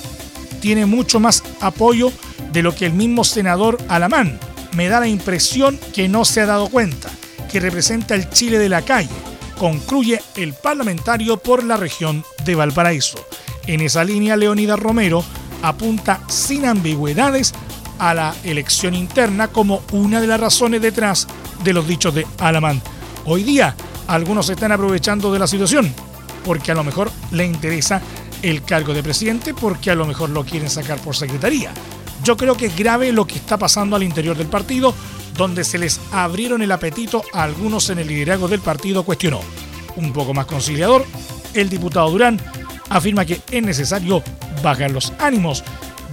tiene 0.60 0.86
mucho 0.86 1.18
más 1.18 1.42
apoyo 1.60 2.12
de 2.52 2.62
lo 2.62 2.72
que 2.72 2.86
el 2.86 2.92
mismo 2.92 3.24
senador 3.24 3.78
Alamán. 3.88 4.38
Me 4.76 4.86
da 4.86 5.00
la 5.00 5.08
impresión 5.08 5.76
que 5.92 6.06
no 6.06 6.24
se 6.24 6.40
ha 6.40 6.46
dado 6.46 6.68
cuenta, 6.68 7.10
que 7.50 7.60
representa 7.60 8.14
el 8.14 8.30
Chile 8.30 8.58
de 8.58 8.68
la 8.68 8.82
calle, 8.82 9.10
concluye 9.58 10.20
el 10.36 10.54
parlamentario 10.54 11.36
por 11.36 11.64
la 11.64 11.76
región 11.76 12.24
de 12.44 12.54
Valparaíso. 12.54 13.18
En 13.66 13.80
esa 13.80 14.04
línea, 14.04 14.36
Leonida 14.36 14.76
Romero 14.76 15.24
apunta 15.62 16.20
sin 16.28 16.64
ambigüedades 16.64 17.52
a 17.98 18.14
la 18.14 18.34
elección 18.44 18.94
interna 18.94 19.48
como 19.48 19.82
una 19.92 20.20
de 20.20 20.26
las 20.26 20.40
razones 20.40 20.80
detrás 20.80 21.26
de 21.62 21.72
los 21.72 21.86
dichos 21.86 22.14
de 22.14 22.26
Alamán. 22.38 22.80
Hoy 23.26 23.42
día, 23.42 23.76
algunos 24.06 24.46
se 24.46 24.54
están 24.54 24.72
aprovechando 24.72 25.32
de 25.32 25.38
la 25.38 25.46
situación, 25.46 25.92
porque 26.44 26.72
a 26.72 26.74
lo 26.74 26.84
mejor 26.84 27.10
le 27.32 27.44
interesa 27.44 28.00
el 28.42 28.62
cargo 28.62 28.94
de 28.94 29.02
presidente, 29.02 29.52
porque 29.52 29.90
a 29.90 29.94
lo 29.94 30.06
mejor 30.06 30.30
lo 30.30 30.44
quieren 30.44 30.70
sacar 30.70 30.98
por 30.98 31.14
secretaría. 31.14 31.72
Yo 32.24 32.36
creo 32.36 32.56
que 32.56 32.66
es 32.66 32.76
grave 32.76 33.12
lo 33.12 33.26
que 33.26 33.36
está 33.36 33.58
pasando 33.58 33.96
al 33.96 34.02
interior 34.02 34.36
del 34.36 34.46
partido, 34.46 34.94
donde 35.36 35.64
se 35.64 35.78
les 35.78 36.00
abrieron 36.12 36.62
el 36.62 36.72
apetito 36.72 37.22
a 37.32 37.42
algunos 37.42 37.90
en 37.90 37.98
el 37.98 38.08
liderazgo 38.08 38.48
del 38.48 38.60
partido, 38.60 39.04
cuestionó. 39.04 39.40
Un 39.96 40.12
poco 40.12 40.34
más 40.34 40.46
conciliador, 40.46 41.04
el 41.54 41.68
diputado 41.68 42.10
Durán 42.10 42.40
afirma 42.88 43.24
que 43.24 43.40
es 43.50 43.62
necesario 43.62 44.22
bajar 44.62 44.90
los 44.90 45.12
ánimos, 45.18 45.64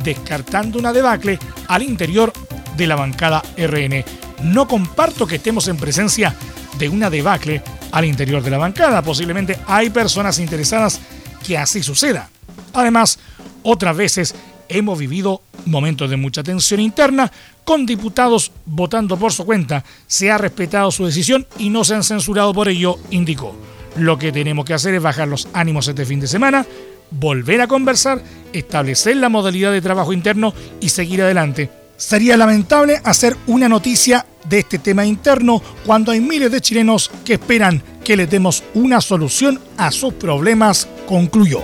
descartando 0.03 0.80
una 0.80 0.93
debacle 0.93 1.39
al 1.67 1.84
interior 1.84 2.32
de 2.75 2.88
la 2.88 2.95
bancada 2.95 3.43
RN. 3.58 4.03
No 4.43 4.67
comparto 4.67 5.25
que 5.25 5.36
estemos 5.36 5.67
en 5.67 5.77
presencia 5.77 6.36
de 6.77 6.89
una 6.89 7.10
debacle 7.10 7.63
al 7.91 8.06
interior 8.06 8.43
de 8.43 8.51
la 8.51 8.58
bancada. 8.58 9.01
Posiblemente 9.01 9.58
hay 9.67 9.89
personas 9.89 10.39
interesadas 10.39 10.99
que 11.45 11.58
así 11.58 11.82
suceda. 11.82 12.30
Además, 12.73 13.19
otras 13.63 13.97
veces 13.97 14.36
hemos 14.69 14.97
vivido 14.97 15.41
momentos 15.65 16.10
de 16.10 16.17
mucha 16.17 16.43
tensión 16.43 16.80
interna, 16.80 17.32
con 17.63 17.86
diputados 17.86 18.51
votando 18.65 19.17
por 19.17 19.34
su 19.34 19.45
cuenta. 19.45 19.84
Se 20.08 20.32
ha 20.32 20.38
respetado 20.38 20.91
su 20.91 21.06
decisión 21.06 21.45
y 21.58 21.69
no 21.69 21.84
se 21.84 21.95
han 21.95 22.03
censurado 22.03 22.53
por 22.53 22.69
ello, 22.69 22.97
indicó. 23.12 23.56
Lo 23.97 24.17
que 24.17 24.32
tenemos 24.32 24.65
que 24.65 24.73
hacer 24.73 24.93
es 24.93 25.01
bajar 25.01 25.27
los 25.27 25.47
ánimos 25.53 25.88
este 25.88 26.06
fin 26.06 26.19
de 26.19 26.27
semana, 26.27 26.65
volver 27.12 27.62
a 27.62 27.67
conversar, 27.67 28.21
establecer 28.53 29.17
la 29.17 29.30
modalidad 29.30 29.71
de 29.71 29.82
trabajo 29.82 30.13
interno 30.13 30.53
y 30.80 30.89
seguir 30.89 31.21
adelante. 31.21 31.69
Sería 31.97 32.38
lamentable 32.38 33.01
hacer 33.03 33.36
una 33.47 33.67
noticia 33.67 34.25
de 34.47 34.60
este 34.60 34.77
tema 34.77 35.06
interno 35.06 35.62
cuando 35.86 36.12
hay 36.12 36.21
miles 36.21 36.51
de 36.51 36.62
chilenos 36.62 37.10
que 37.25 37.34
esperan 37.34 37.82
que 38.03 38.15
les 38.15 38.30
demos 38.30 38.63
una 38.75 39.01
solución 39.01 39.60
a 39.77 39.91
sus 39.91 40.13
problemas, 40.13 40.88
concluyó. 41.08 41.63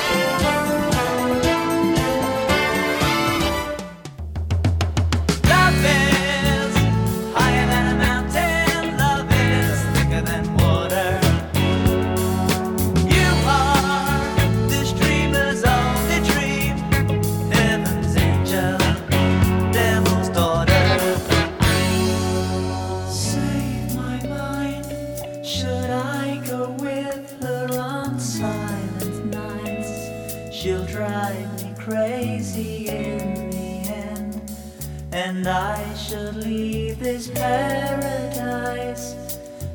and 35.41 35.49
I 35.49 35.95
should 35.95 36.35
leave 36.35 36.99
this 36.99 37.27
paradise. 37.29 39.15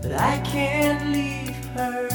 But 0.01 0.13
I 0.13 0.39
can't 0.43 1.11
leave 1.11 1.57
her. 1.75 2.09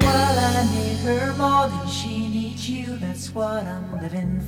Well, 0.00 0.38
I 0.38 0.62
need 0.74 0.98
her 0.98 1.32
more 1.38 1.68
than 1.68 1.88
she 1.88 2.28
needs 2.28 2.68
you. 2.68 2.98
That's 2.98 3.34
what 3.34 3.64
I'm 3.64 3.98
living 4.02 4.41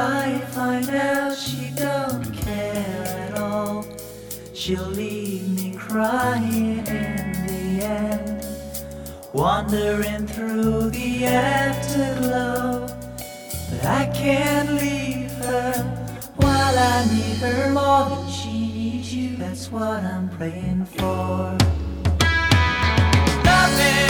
I 0.00 0.38
find 0.52 0.88
out 0.88 1.36
she 1.36 1.72
don't 1.76 2.32
care 2.32 3.04
at 3.28 3.38
all, 3.38 3.86
she'll 4.54 4.82
leave 4.86 5.46
me 5.50 5.76
crying 5.76 6.78
in 6.86 7.32
the 7.46 7.84
end. 7.84 8.46
Wandering 9.34 10.26
through 10.26 10.88
the 10.88 11.26
afterglow, 11.26 12.86
but 13.70 13.84
I 13.84 14.06
can't 14.14 14.70
leave 14.72 15.30
her 15.44 15.72
while 16.36 16.78
I 16.78 17.06
need 17.14 17.36
her 17.36 17.70
more 17.70 18.08
than 18.08 18.30
she 18.30 18.52
needs 18.52 19.14
you. 19.14 19.36
That's 19.36 19.70
what 19.70 20.02
I'm 20.02 20.30
praying 20.30 20.86
for. 20.86 21.58
Nothing. 23.44 24.09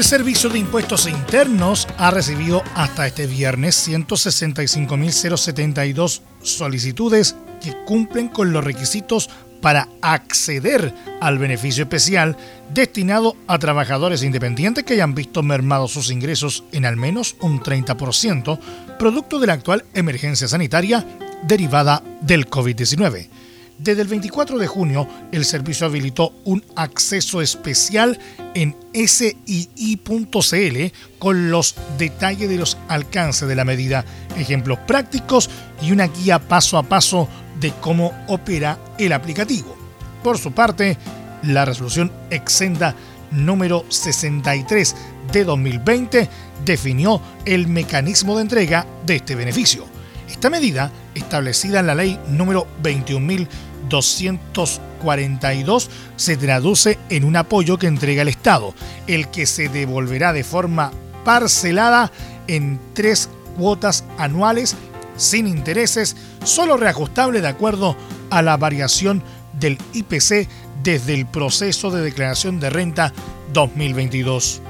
El 0.00 0.06
Servicio 0.06 0.48
de 0.48 0.58
Impuestos 0.58 1.06
Internos 1.06 1.86
ha 1.98 2.10
recibido 2.10 2.64
hasta 2.74 3.06
este 3.06 3.26
viernes 3.26 3.86
165.072 3.86 6.22
solicitudes 6.40 7.36
que 7.62 7.76
cumplen 7.84 8.28
con 8.28 8.54
los 8.54 8.64
requisitos 8.64 9.28
para 9.60 9.90
acceder 10.00 10.94
al 11.20 11.36
beneficio 11.36 11.82
especial 11.82 12.34
destinado 12.72 13.36
a 13.46 13.58
trabajadores 13.58 14.22
independientes 14.22 14.84
que 14.84 14.94
hayan 14.94 15.14
visto 15.14 15.42
mermados 15.42 15.92
sus 15.92 16.10
ingresos 16.10 16.64
en 16.72 16.86
al 16.86 16.96
menos 16.96 17.36
un 17.42 17.60
30%, 17.60 18.58
producto 18.98 19.38
de 19.38 19.48
la 19.48 19.52
actual 19.52 19.84
emergencia 19.92 20.48
sanitaria 20.48 21.04
derivada 21.42 22.02
del 22.22 22.48
COVID-19. 22.48 23.28
Desde 23.82 24.02
el 24.02 24.08
24 24.08 24.58
de 24.58 24.66
junio, 24.66 25.08
el 25.32 25.46
servicio 25.46 25.86
habilitó 25.86 26.34
un 26.44 26.62
acceso 26.76 27.40
especial 27.40 28.18
en 28.52 28.76
sii.cl 28.92 30.38
con 31.18 31.50
los 31.50 31.76
detalles 31.96 32.50
de 32.50 32.58
los 32.58 32.76
alcances 32.88 33.48
de 33.48 33.54
la 33.54 33.64
medida, 33.64 34.04
ejemplos 34.36 34.80
prácticos 34.86 35.48
y 35.80 35.92
una 35.92 36.08
guía 36.08 36.38
paso 36.38 36.76
a 36.76 36.82
paso 36.82 37.26
de 37.58 37.72
cómo 37.80 38.12
opera 38.28 38.78
el 38.98 39.14
aplicativo. 39.14 39.74
Por 40.22 40.36
su 40.36 40.52
parte, 40.52 40.98
la 41.44 41.64
resolución 41.64 42.12
exenda 42.28 42.94
número 43.30 43.86
63 43.88 44.94
de 45.32 45.44
2020 45.44 46.28
definió 46.66 47.22
el 47.46 47.66
mecanismo 47.66 48.36
de 48.36 48.42
entrega 48.42 48.86
de 49.06 49.16
este 49.16 49.34
beneficio. 49.34 49.86
Esta 50.28 50.50
medida, 50.50 50.92
establecida 51.14 51.80
en 51.80 51.86
la 51.86 51.94
ley 51.94 52.18
número 52.28 52.66
21.242, 53.90 55.88
se 56.16 56.36
traduce 56.36 56.98
en 57.08 57.24
un 57.24 57.36
apoyo 57.36 57.78
que 57.78 57.86
entrega 57.86 58.22
el 58.22 58.28
Estado, 58.28 58.74
el 59.06 59.28
que 59.28 59.46
se 59.46 59.68
devolverá 59.68 60.32
de 60.32 60.44
forma 60.44 60.92
parcelada 61.24 62.10
en 62.46 62.80
tres 62.94 63.28
cuotas 63.58 64.04
anuales 64.18 64.76
sin 65.16 65.46
intereses, 65.46 66.16
solo 66.44 66.76
reajustable 66.78 67.40
de 67.42 67.48
acuerdo 67.48 67.96
a 68.30 68.40
la 68.42 68.56
variación 68.56 69.22
del 69.52 69.76
IPC 69.92 70.48
desde 70.82 71.14
el 71.14 71.26
proceso 71.26 71.90
de 71.90 72.00
declaración 72.00 72.58
de 72.58 72.70
renta 72.70 73.12
2022. 73.52 74.62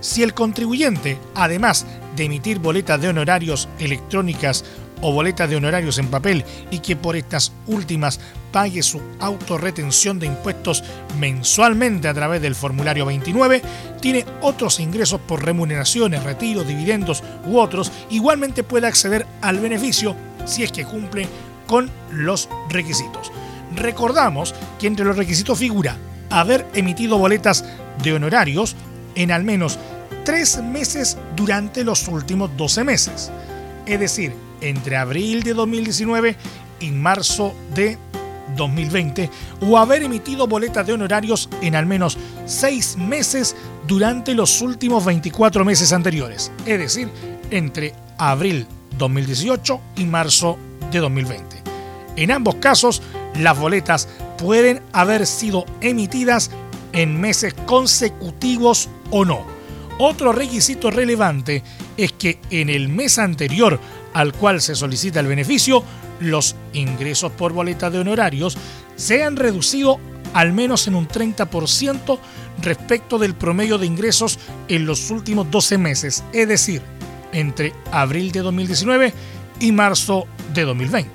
Si 0.00 0.22
el 0.22 0.32
contribuyente, 0.32 1.18
además 1.34 1.84
de 2.16 2.24
emitir 2.24 2.58
boletas 2.58 3.00
de 3.00 3.08
honorarios 3.08 3.68
electrónicas 3.78 4.64
o 5.00 5.12
boletas 5.12 5.48
de 5.48 5.56
honorarios 5.56 5.98
en 5.98 6.08
papel 6.08 6.44
y 6.70 6.78
que 6.78 6.96
por 6.96 7.16
estas 7.16 7.52
últimas 7.66 8.20
pague 8.52 8.82
su 8.82 9.00
autorretención 9.20 10.18
de 10.18 10.26
impuestos 10.26 10.82
mensualmente 11.18 12.08
a 12.08 12.14
través 12.14 12.42
del 12.42 12.54
formulario 12.54 13.06
29, 13.06 13.62
tiene 14.00 14.24
otros 14.40 14.80
ingresos 14.80 15.20
por 15.20 15.44
remuneraciones, 15.44 16.22
retiros, 16.22 16.66
dividendos 16.66 17.22
u 17.46 17.58
otros, 17.58 17.92
igualmente 18.10 18.62
puede 18.62 18.86
acceder 18.86 19.26
al 19.40 19.58
beneficio 19.60 20.16
si 20.44 20.62
es 20.62 20.72
que 20.72 20.84
cumple 20.84 21.28
con 21.66 21.90
los 22.10 22.48
requisitos. 22.68 23.30
Recordamos 23.76 24.54
que 24.78 24.88
entre 24.88 25.04
los 25.04 25.16
requisitos 25.16 25.58
figura 25.58 25.96
haber 26.30 26.66
emitido 26.74 27.18
boletas 27.18 27.64
de 28.02 28.12
honorarios 28.12 28.76
en 29.14 29.30
al 29.30 29.44
menos 29.44 29.78
tres 30.24 30.62
meses 30.62 31.16
durante 31.36 31.84
los 31.84 32.06
últimos 32.08 32.56
12 32.56 32.84
meses. 32.84 33.30
Es 33.86 34.00
decir, 34.00 34.32
entre 34.60 34.96
abril 34.96 35.42
de 35.42 35.54
2019 35.54 36.36
y 36.80 36.90
marzo 36.90 37.54
de 37.74 37.98
2020 38.56 39.30
o 39.62 39.78
haber 39.78 40.02
emitido 40.02 40.46
boletas 40.46 40.86
de 40.86 40.92
honorarios 40.92 41.48
en 41.62 41.76
al 41.76 41.86
menos 41.86 42.18
seis 42.46 42.96
meses 42.96 43.56
durante 43.86 44.34
los 44.34 44.60
últimos 44.60 45.04
24 45.04 45.64
meses 45.64 45.92
anteriores, 45.92 46.50
es 46.66 46.78
decir, 46.78 47.08
entre 47.50 47.94
abril 48.18 48.66
2018 48.98 49.80
y 49.96 50.04
marzo 50.04 50.58
de 50.90 50.98
2020. 50.98 51.56
En 52.16 52.30
ambos 52.30 52.56
casos, 52.56 53.02
las 53.38 53.58
boletas 53.58 54.08
pueden 54.36 54.82
haber 54.92 55.26
sido 55.26 55.64
emitidas 55.80 56.50
en 56.92 57.20
meses 57.20 57.54
consecutivos 57.66 58.88
o 59.10 59.24
no. 59.24 59.44
Otro 59.98 60.32
requisito 60.32 60.90
relevante 60.90 61.62
es 61.96 62.12
que 62.12 62.40
en 62.50 62.70
el 62.70 62.88
mes 62.88 63.18
anterior 63.18 63.78
al 64.12 64.32
cual 64.32 64.60
se 64.60 64.74
solicita 64.74 65.20
el 65.20 65.26
beneficio, 65.26 65.84
los 66.20 66.56
ingresos 66.72 67.32
por 67.32 67.52
boleta 67.52 67.90
de 67.90 67.98
honorarios 67.98 68.56
se 68.96 69.24
han 69.24 69.36
reducido 69.36 69.98
al 70.34 70.52
menos 70.52 70.86
en 70.86 70.94
un 70.94 71.08
30% 71.08 72.18
respecto 72.62 73.18
del 73.18 73.34
promedio 73.34 73.78
de 73.78 73.86
ingresos 73.86 74.38
en 74.68 74.86
los 74.86 75.10
últimos 75.10 75.50
12 75.50 75.78
meses. 75.78 76.24
Es 76.32 76.48
decir, 76.48 76.82
entre 77.32 77.72
abril 77.90 78.32
de 78.32 78.40
2019 78.40 79.12
y 79.60 79.72
marzo 79.72 80.26
de 80.52 80.64
2020. 80.64 81.10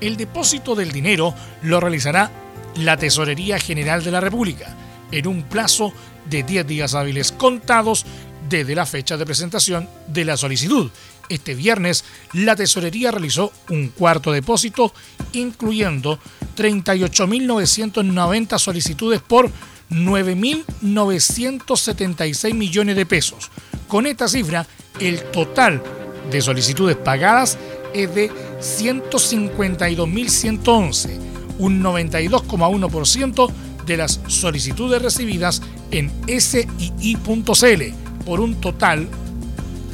El 0.00 0.16
depósito 0.16 0.74
del 0.74 0.92
dinero 0.92 1.34
lo 1.62 1.80
realizará 1.80 2.30
la 2.76 2.96
Tesorería 2.96 3.58
General 3.58 4.04
de 4.04 4.10
la 4.10 4.20
República 4.20 4.74
en 5.10 5.26
un 5.26 5.42
plazo 5.42 5.92
de 6.28 6.42
10 6.42 6.66
días 6.66 6.94
hábiles 6.94 7.32
contados 7.32 8.04
desde 8.48 8.74
la 8.74 8.86
fecha 8.86 9.16
de 9.16 9.24
presentación 9.24 9.88
de 10.08 10.24
la 10.24 10.36
solicitud. 10.36 10.90
Este 11.28 11.54
viernes, 11.54 12.04
la 12.32 12.56
Tesorería 12.56 13.10
realizó 13.10 13.52
un 13.70 13.88
cuarto 13.88 14.32
depósito, 14.32 14.94
incluyendo 15.32 16.18
38.990 16.56 18.58
solicitudes 18.58 19.20
por 19.20 19.50
9.976 19.90 22.54
millones 22.54 22.96
de 22.96 23.04
pesos. 23.06 23.50
Con 23.88 24.06
esta 24.06 24.28
cifra, 24.28 24.66
el 25.00 25.22
total 25.30 25.82
de 26.30 26.40
solicitudes 26.42 26.96
pagadas 26.96 27.58
es 27.94 28.14
de 28.14 28.30
152.111, 28.60 31.18
un 31.58 31.82
92,1% 31.82 33.50
de 33.86 33.96
las 33.96 34.20
solicitudes 34.26 35.00
recibidas 35.00 35.62
en 35.90 36.12
SII.cl 36.26 37.82
por 38.24 38.40
un 38.40 38.60
total 38.60 39.08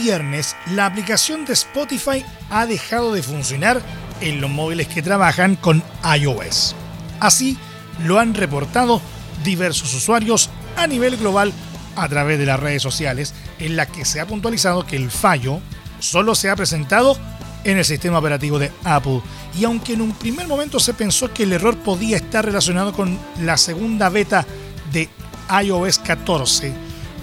Viernes, 0.00 0.56
la 0.66 0.86
aplicación 0.86 1.44
de 1.44 1.52
Spotify 1.52 2.24
ha 2.48 2.64
dejado 2.64 3.12
de 3.12 3.22
funcionar 3.22 3.82
en 4.20 4.40
los 4.40 4.50
móviles 4.50 4.88
que 4.88 5.02
trabajan 5.02 5.56
con 5.56 5.82
iOS. 6.18 6.74
Así 7.20 7.58
lo 8.04 8.18
han 8.18 8.34
reportado 8.34 9.02
diversos 9.44 9.92
usuarios 9.92 10.48
a 10.76 10.86
nivel 10.86 11.18
global 11.18 11.52
a 11.96 12.08
través 12.08 12.38
de 12.38 12.46
las 12.46 12.58
redes 12.58 12.82
sociales, 12.82 13.34
en 13.58 13.76
las 13.76 13.88
que 13.88 14.06
se 14.06 14.20
ha 14.20 14.26
puntualizado 14.26 14.86
que 14.86 14.96
el 14.96 15.10
fallo 15.10 15.60
solo 15.98 16.34
se 16.34 16.48
ha 16.48 16.56
presentado 16.56 17.18
en 17.64 17.76
el 17.76 17.84
sistema 17.84 18.18
operativo 18.18 18.58
de 18.58 18.72
Apple. 18.84 19.20
Y 19.58 19.64
aunque 19.64 19.92
en 19.92 20.00
un 20.00 20.12
primer 20.12 20.48
momento 20.48 20.80
se 20.80 20.94
pensó 20.94 21.32
que 21.34 21.42
el 21.42 21.52
error 21.52 21.76
podía 21.76 22.16
estar 22.16 22.42
relacionado 22.42 22.94
con 22.94 23.18
la 23.40 23.58
segunda 23.58 24.08
beta 24.08 24.46
de 24.92 25.10
iOS 25.62 25.98
14, 25.98 26.72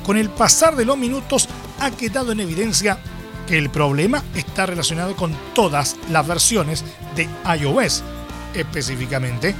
con 0.05 0.15
el 0.15 0.29
pasar 0.29 0.75
de 0.75 0.85
los 0.85 0.97
minutos 0.97 1.49
ha 1.79 1.91
quedado 1.91 2.31
en 2.31 2.39
evidencia 2.39 2.97
que 3.47 3.57
el 3.57 3.69
problema 3.69 4.23
está 4.35 4.65
relacionado 4.65 5.15
con 5.15 5.35
todas 5.53 5.95
las 6.09 6.27
versiones 6.27 6.83
de 7.15 7.29
iOS. 7.59 8.03
Específicamente, 8.53 9.55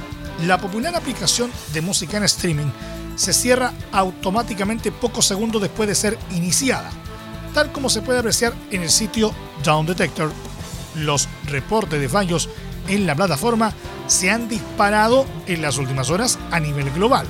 la 0.46 0.58
popular 0.58 0.94
aplicación 0.94 1.50
de 1.72 1.80
música 1.80 2.16
en 2.16 2.24
streaming 2.24 2.70
se 3.16 3.32
cierra 3.32 3.72
automáticamente 3.92 4.92
pocos 4.92 5.26
segundos 5.26 5.60
después 5.60 5.88
de 5.88 5.94
ser 5.94 6.18
iniciada, 6.30 6.90
tal 7.54 7.72
como 7.72 7.90
se 7.90 8.02
puede 8.02 8.20
apreciar 8.20 8.54
en 8.70 8.82
el 8.82 8.90
sitio 8.90 9.32
Down 9.64 9.86
Detector. 9.86 10.32
Los 10.94 11.28
reportes 11.46 12.00
de 12.00 12.08
fallos 12.08 12.48
en 12.86 13.06
la 13.06 13.14
plataforma 13.14 13.72
se 14.06 14.30
han 14.30 14.48
disparado 14.48 15.26
en 15.46 15.62
las 15.62 15.78
últimas 15.78 16.10
horas 16.10 16.38
a 16.50 16.60
nivel 16.60 16.90
global. 16.90 17.26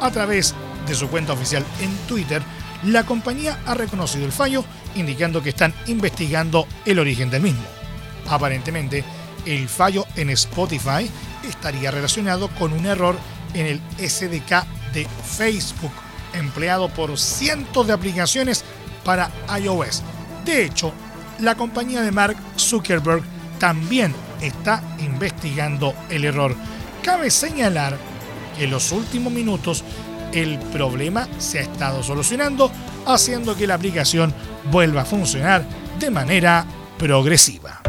A 0.00 0.10
través 0.10 0.54
de 0.86 0.94
su 0.94 1.08
cuenta 1.08 1.32
oficial 1.32 1.64
en 1.80 1.94
Twitter, 2.06 2.42
la 2.84 3.04
compañía 3.04 3.58
ha 3.66 3.74
reconocido 3.74 4.24
el 4.24 4.32
fallo, 4.32 4.64
indicando 4.94 5.42
que 5.42 5.50
están 5.50 5.74
investigando 5.86 6.66
el 6.84 6.98
origen 6.98 7.30
del 7.30 7.42
mismo. 7.42 7.64
Aparentemente, 8.28 9.04
el 9.46 9.68
fallo 9.68 10.06
en 10.16 10.30
Spotify 10.30 11.10
estaría 11.48 11.90
relacionado 11.90 12.48
con 12.58 12.72
un 12.72 12.86
error 12.86 13.16
en 13.54 13.66
el 13.66 13.80
SDK 13.98 14.64
de 14.92 15.06
Facebook, 15.24 15.92
empleado 16.34 16.88
por 16.88 17.18
cientos 17.18 17.86
de 17.86 17.92
aplicaciones 17.92 18.64
para 19.04 19.30
iOS. 19.58 20.02
De 20.44 20.64
hecho, 20.64 20.92
la 21.40 21.54
compañía 21.54 22.02
de 22.02 22.12
Mark 22.12 22.36
Zuckerberg 22.58 23.22
también 23.58 24.14
está 24.40 24.82
investigando 25.00 25.94
el 26.10 26.24
error. 26.24 26.54
Cabe 27.02 27.30
señalar 27.30 27.96
que 28.56 28.64
en 28.64 28.70
los 28.70 28.92
últimos 28.92 29.32
minutos 29.32 29.84
el 30.32 30.58
problema 30.72 31.28
se 31.38 31.58
ha 31.58 31.62
estado 31.62 32.02
solucionando, 32.02 32.70
haciendo 33.06 33.56
que 33.56 33.66
la 33.66 33.74
aplicación 33.74 34.32
vuelva 34.70 35.02
a 35.02 35.04
funcionar 35.04 35.64
de 35.98 36.10
manera 36.10 36.64
progresiva. 36.98 37.80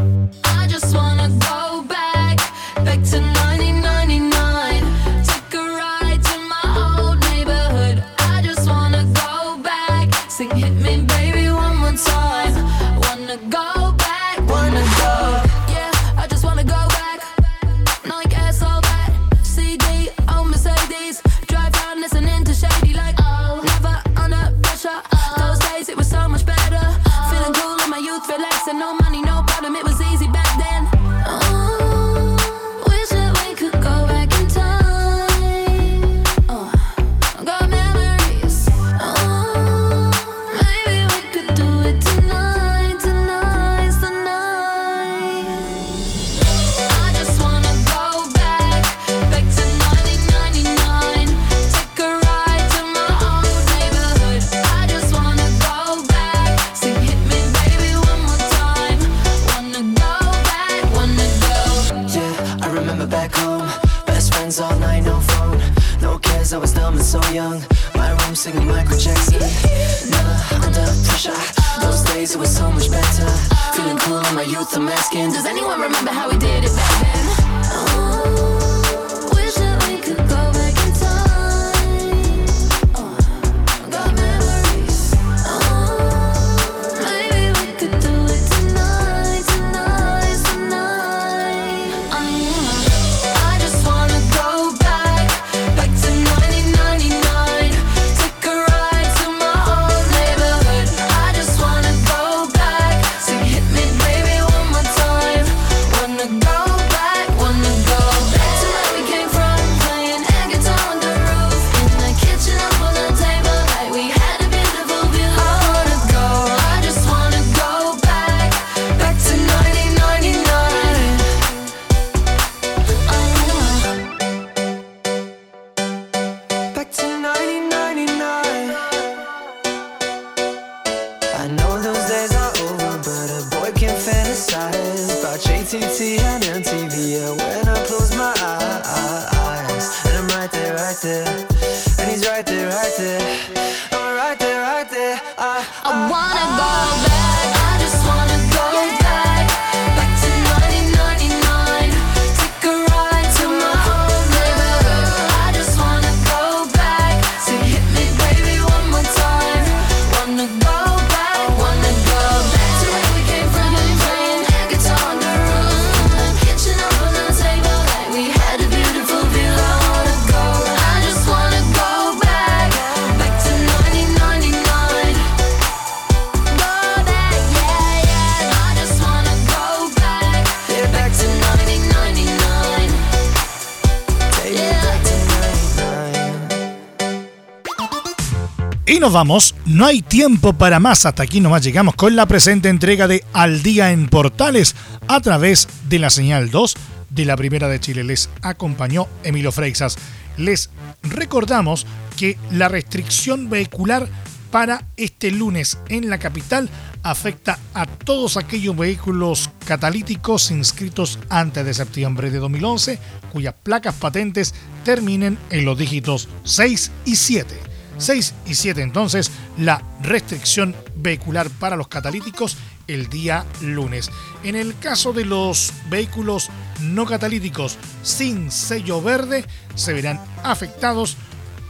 nos 189.00 189.14
vamos, 189.14 189.56
no 189.66 189.86
hay 189.86 190.02
tiempo 190.02 190.54
para 190.54 190.80
más, 190.80 191.06
hasta 191.06 191.24
aquí 191.24 191.40
nomás 191.40 191.64
llegamos 191.64 191.96
con 191.96 192.18
la 192.18 192.26
presente 192.26 192.68
entrega 192.68 193.08
de 193.08 193.24
Al 193.32 193.64
Día 193.64 193.92
en 193.92 194.10
Portales 194.10 194.76
a 195.08 195.22
través 195.22 195.70
de 195.88 196.00
la 196.00 196.10
señal 196.10 196.52
2 196.52 196.76
de 197.10 197.26
la 197.26 197.38
Primera 197.38 197.70
de 197.70 197.80
Chile. 197.80 198.04
Les 198.04 198.30
acompañó 198.42 199.08
Emilio 199.24 199.54
Freixas. 199.54 199.98
Les 200.38 200.70
recordamos 201.02 201.88
que 202.18 202.38
la 202.52 202.68
restricción 202.68 203.50
vehicular 203.50 204.08
para 204.52 204.84
este 204.98 205.32
lunes 205.32 205.78
en 205.88 206.10
la 206.10 206.18
capital 206.18 206.70
afecta 207.02 207.58
a 207.74 207.86
todos 207.86 208.36
aquellos 208.36 208.76
vehículos 208.76 209.50
catalíticos 209.66 210.52
inscritos 210.52 211.20
antes 211.30 211.66
de 211.66 211.74
septiembre 211.74 212.32
de 212.32 212.40
2011 212.40 213.00
cuyas 213.32 213.56
placas 213.64 213.96
patentes 213.96 214.54
terminen 214.84 215.38
en 215.52 215.64
los 215.64 215.78
dígitos 215.78 216.28
6 216.44 216.92
y 217.06 217.16
7. 217.16 217.69
6 218.00 218.34
y 218.48 218.56
7 218.56 218.82
entonces 218.82 219.32
la 219.58 219.84
restricción 220.02 220.76
vehicular 220.96 221.50
para 221.50 221.76
los 221.76 221.88
catalíticos 221.88 222.58
el 222.88 223.08
día 223.08 223.46
lunes. 223.62 224.10
En 224.44 224.56
el 224.56 224.78
caso 224.80 225.14
de 225.14 225.26
los 225.26 225.72
vehículos 225.90 226.50
no 226.82 227.06
catalíticos 227.06 227.78
sin 228.02 228.52
sello 228.52 229.02
verde, 229.02 229.46
se 229.76 229.94
verán 229.94 230.20
afectados 230.44 231.18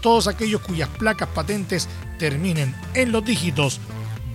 todos 0.02 0.28
aquellos 0.28 0.62
cuyas 0.62 0.88
placas 0.88 1.28
patentes 1.30 1.90
terminen 2.18 2.74
en 2.94 3.12
los 3.12 3.26
dígitos 3.26 3.80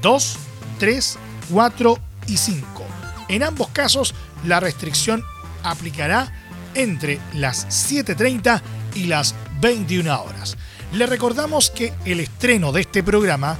2, 0.03 0.37
3, 0.79 1.19
4 1.51 1.99
y 2.27 2.37
5. 2.37 2.85
En 3.29 3.43
ambos 3.43 3.69
casos, 3.69 4.15
la 4.45 4.61
restricción 4.61 5.25
aplicará 5.63 6.31
entre 6.75 7.19
las 7.33 7.67
7.30 7.91 8.61
y 8.95 9.05
las 9.05 9.35
21 9.61 10.23
horas. 10.23 10.57
Le 10.95 11.07
recordamos 11.07 11.71
que 11.71 11.93
el 12.05 12.21
estreno 12.21 12.71
de 12.71 12.83
este 12.83 13.03
programa 13.03 13.59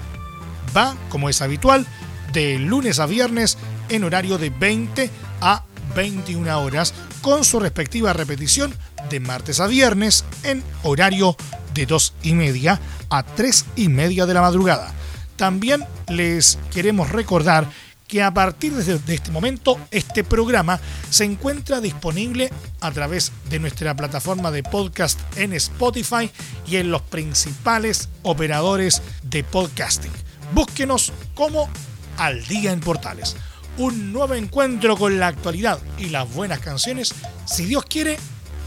va, 0.77 0.95
como 1.09 1.29
es 1.29 1.43
habitual, 1.43 1.85
de 2.33 2.61
lunes 2.61 3.01
a 3.01 3.07
viernes 3.07 3.59
en 3.89 4.05
horario 4.05 4.39
de 4.39 4.51
20 4.51 5.11
a 5.41 5.65
21 5.97 6.61
horas, 6.61 6.95
con 7.23 7.45
su 7.45 7.59
respectiva 7.59 8.13
repetición 8.13 8.73
de 9.11 9.19
martes 9.19 9.59
a 9.59 9.67
viernes 9.67 10.25
en 10.45 10.63
horario 10.85 11.37
de 11.75 11.87
2 11.87 12.15
y 12.23 12.35
media 12.35 12.81
a 13.11 13.25
3 13.25 13.65
y 13.75 13.89
media 13.89 14.27
de 14.27 14.35
la 14.35 14.41
madrugada. 14.41 14.93
También 15.35 15.85
les 16.07 16.57
queremos 16.73 17.11
recordar 17.11 17.69
que 18.15 18.23
a 18.23 18.33
partir 18.33 18.73
de 18.73 19.15
este 19.17 19.33
momento 19.33 19.77
este 19.91 20.23
programa 20.23 20.79
se 21.11 21.25
encuentra 21.25 21.81
disponible 21.81 22.49
a 22.81 22.93
través 22.93 23.33
de 23.51 23.59
nuestra 23.59 23.97
plataforma 23.97 24.53
de 24.53 24.63
podcast 24.63 25.19
en 25.37 25.53
Spotify 25.55 26.31
y 26.65 26.77
en 26.77 26.93
los 26.93 27.03
principales 27.03 28.09
operadores 28.23 29.03
de 29.25 29.43
podcasting. 29.43 30.13
Búsquenos 30.53 31.13
como 31.35 31.69
Al 32.17 32.47
Día 32.47 32.71
en 32.71 32.79
Portales. 32.79 33.35
Un 33.79 34.13
nuevo 34.13 34.35
encuentro 34.35 34.97
con 34.97 35.19
la 35.19 35.27
actualidad 35.27 35.81
y 35.99 36.11
las 36.11 36.33
buenas 36.33 36.61
canciones, 36.61 37.13
si 37.47 37.65
Dios 37.65 37.85
quiere, 37.85 38.17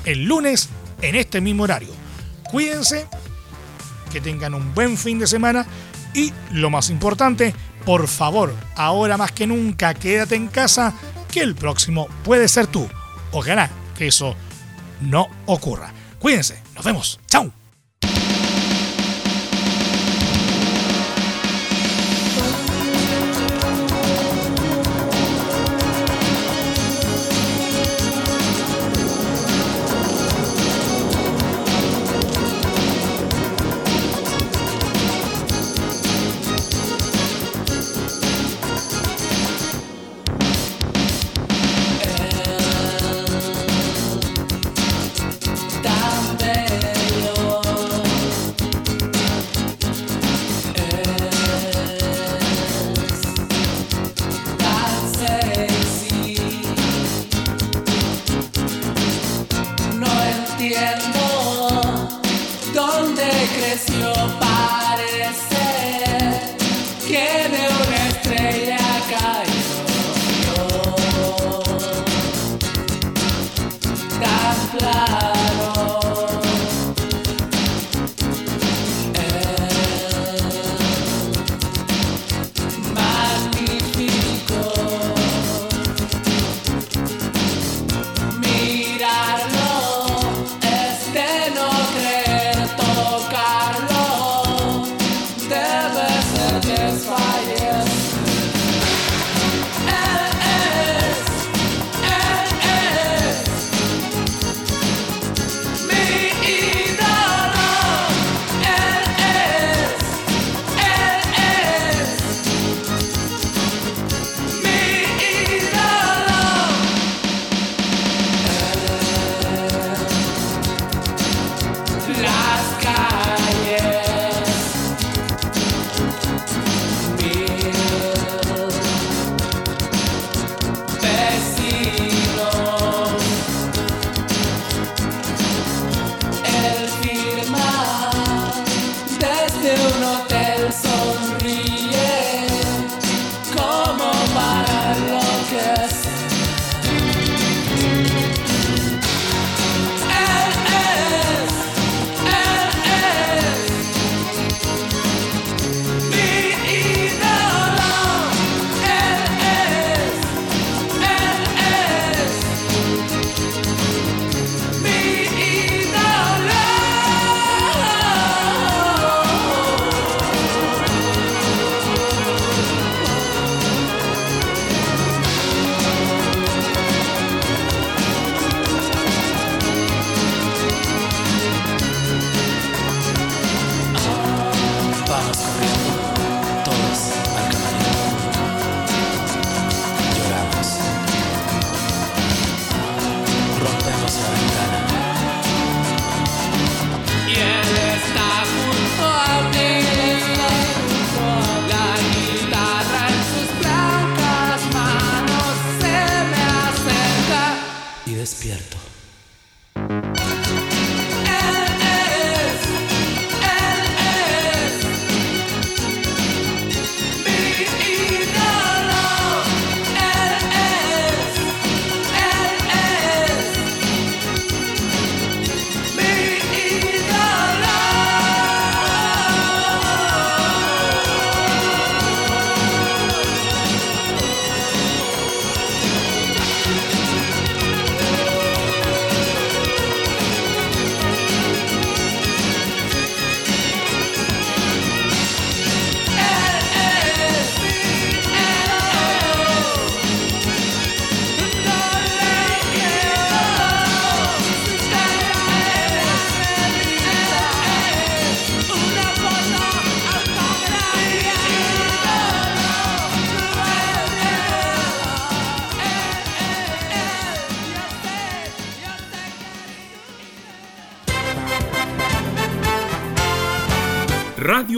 el 0.04 0.26
lunes 0.26 0.68
en 1.02 1.16
este 1.16 1.40
mismo 1.40 1.64
horario. 1.64 1.94
Cuídense, 2.52 3.08
que 4.12 4.20
tengan 4.20 4.54
un 4.54 4.74
buen 4.74 4.98
fin 4.98 5.20
de 5.20 5.28
semana 5.28 5.66
y 6.14 6.34
lo 6.52 6.70
más 6.70 6.90
importante, 6.90 7.54
por 7.88 8.10
favor, 8.10 8.54
ahora 8.76 9.16
más 9.16 9.32
que 9.32 9.48
nunca, 9.48 9.94
quédate 9.94 10.36
en 10.36 10.50
casa, 10.50 10.94
que 11.32 11.40
el 11.40 11.56
próximo 11.56 12.10
puede 12.26 12.50
ser 12.50 12.68
tú. 12.68 12.86
Ojalá 13.32 13.70
que 13.98 14.08
eso 14.08 14.36
no 15.00 15.30
ocurra. 15.46 15.94
Cuídense, 16.20 16.62
nos 16.76 16.84
vemos. 16.84 17.18
Chao. 17.28 17.57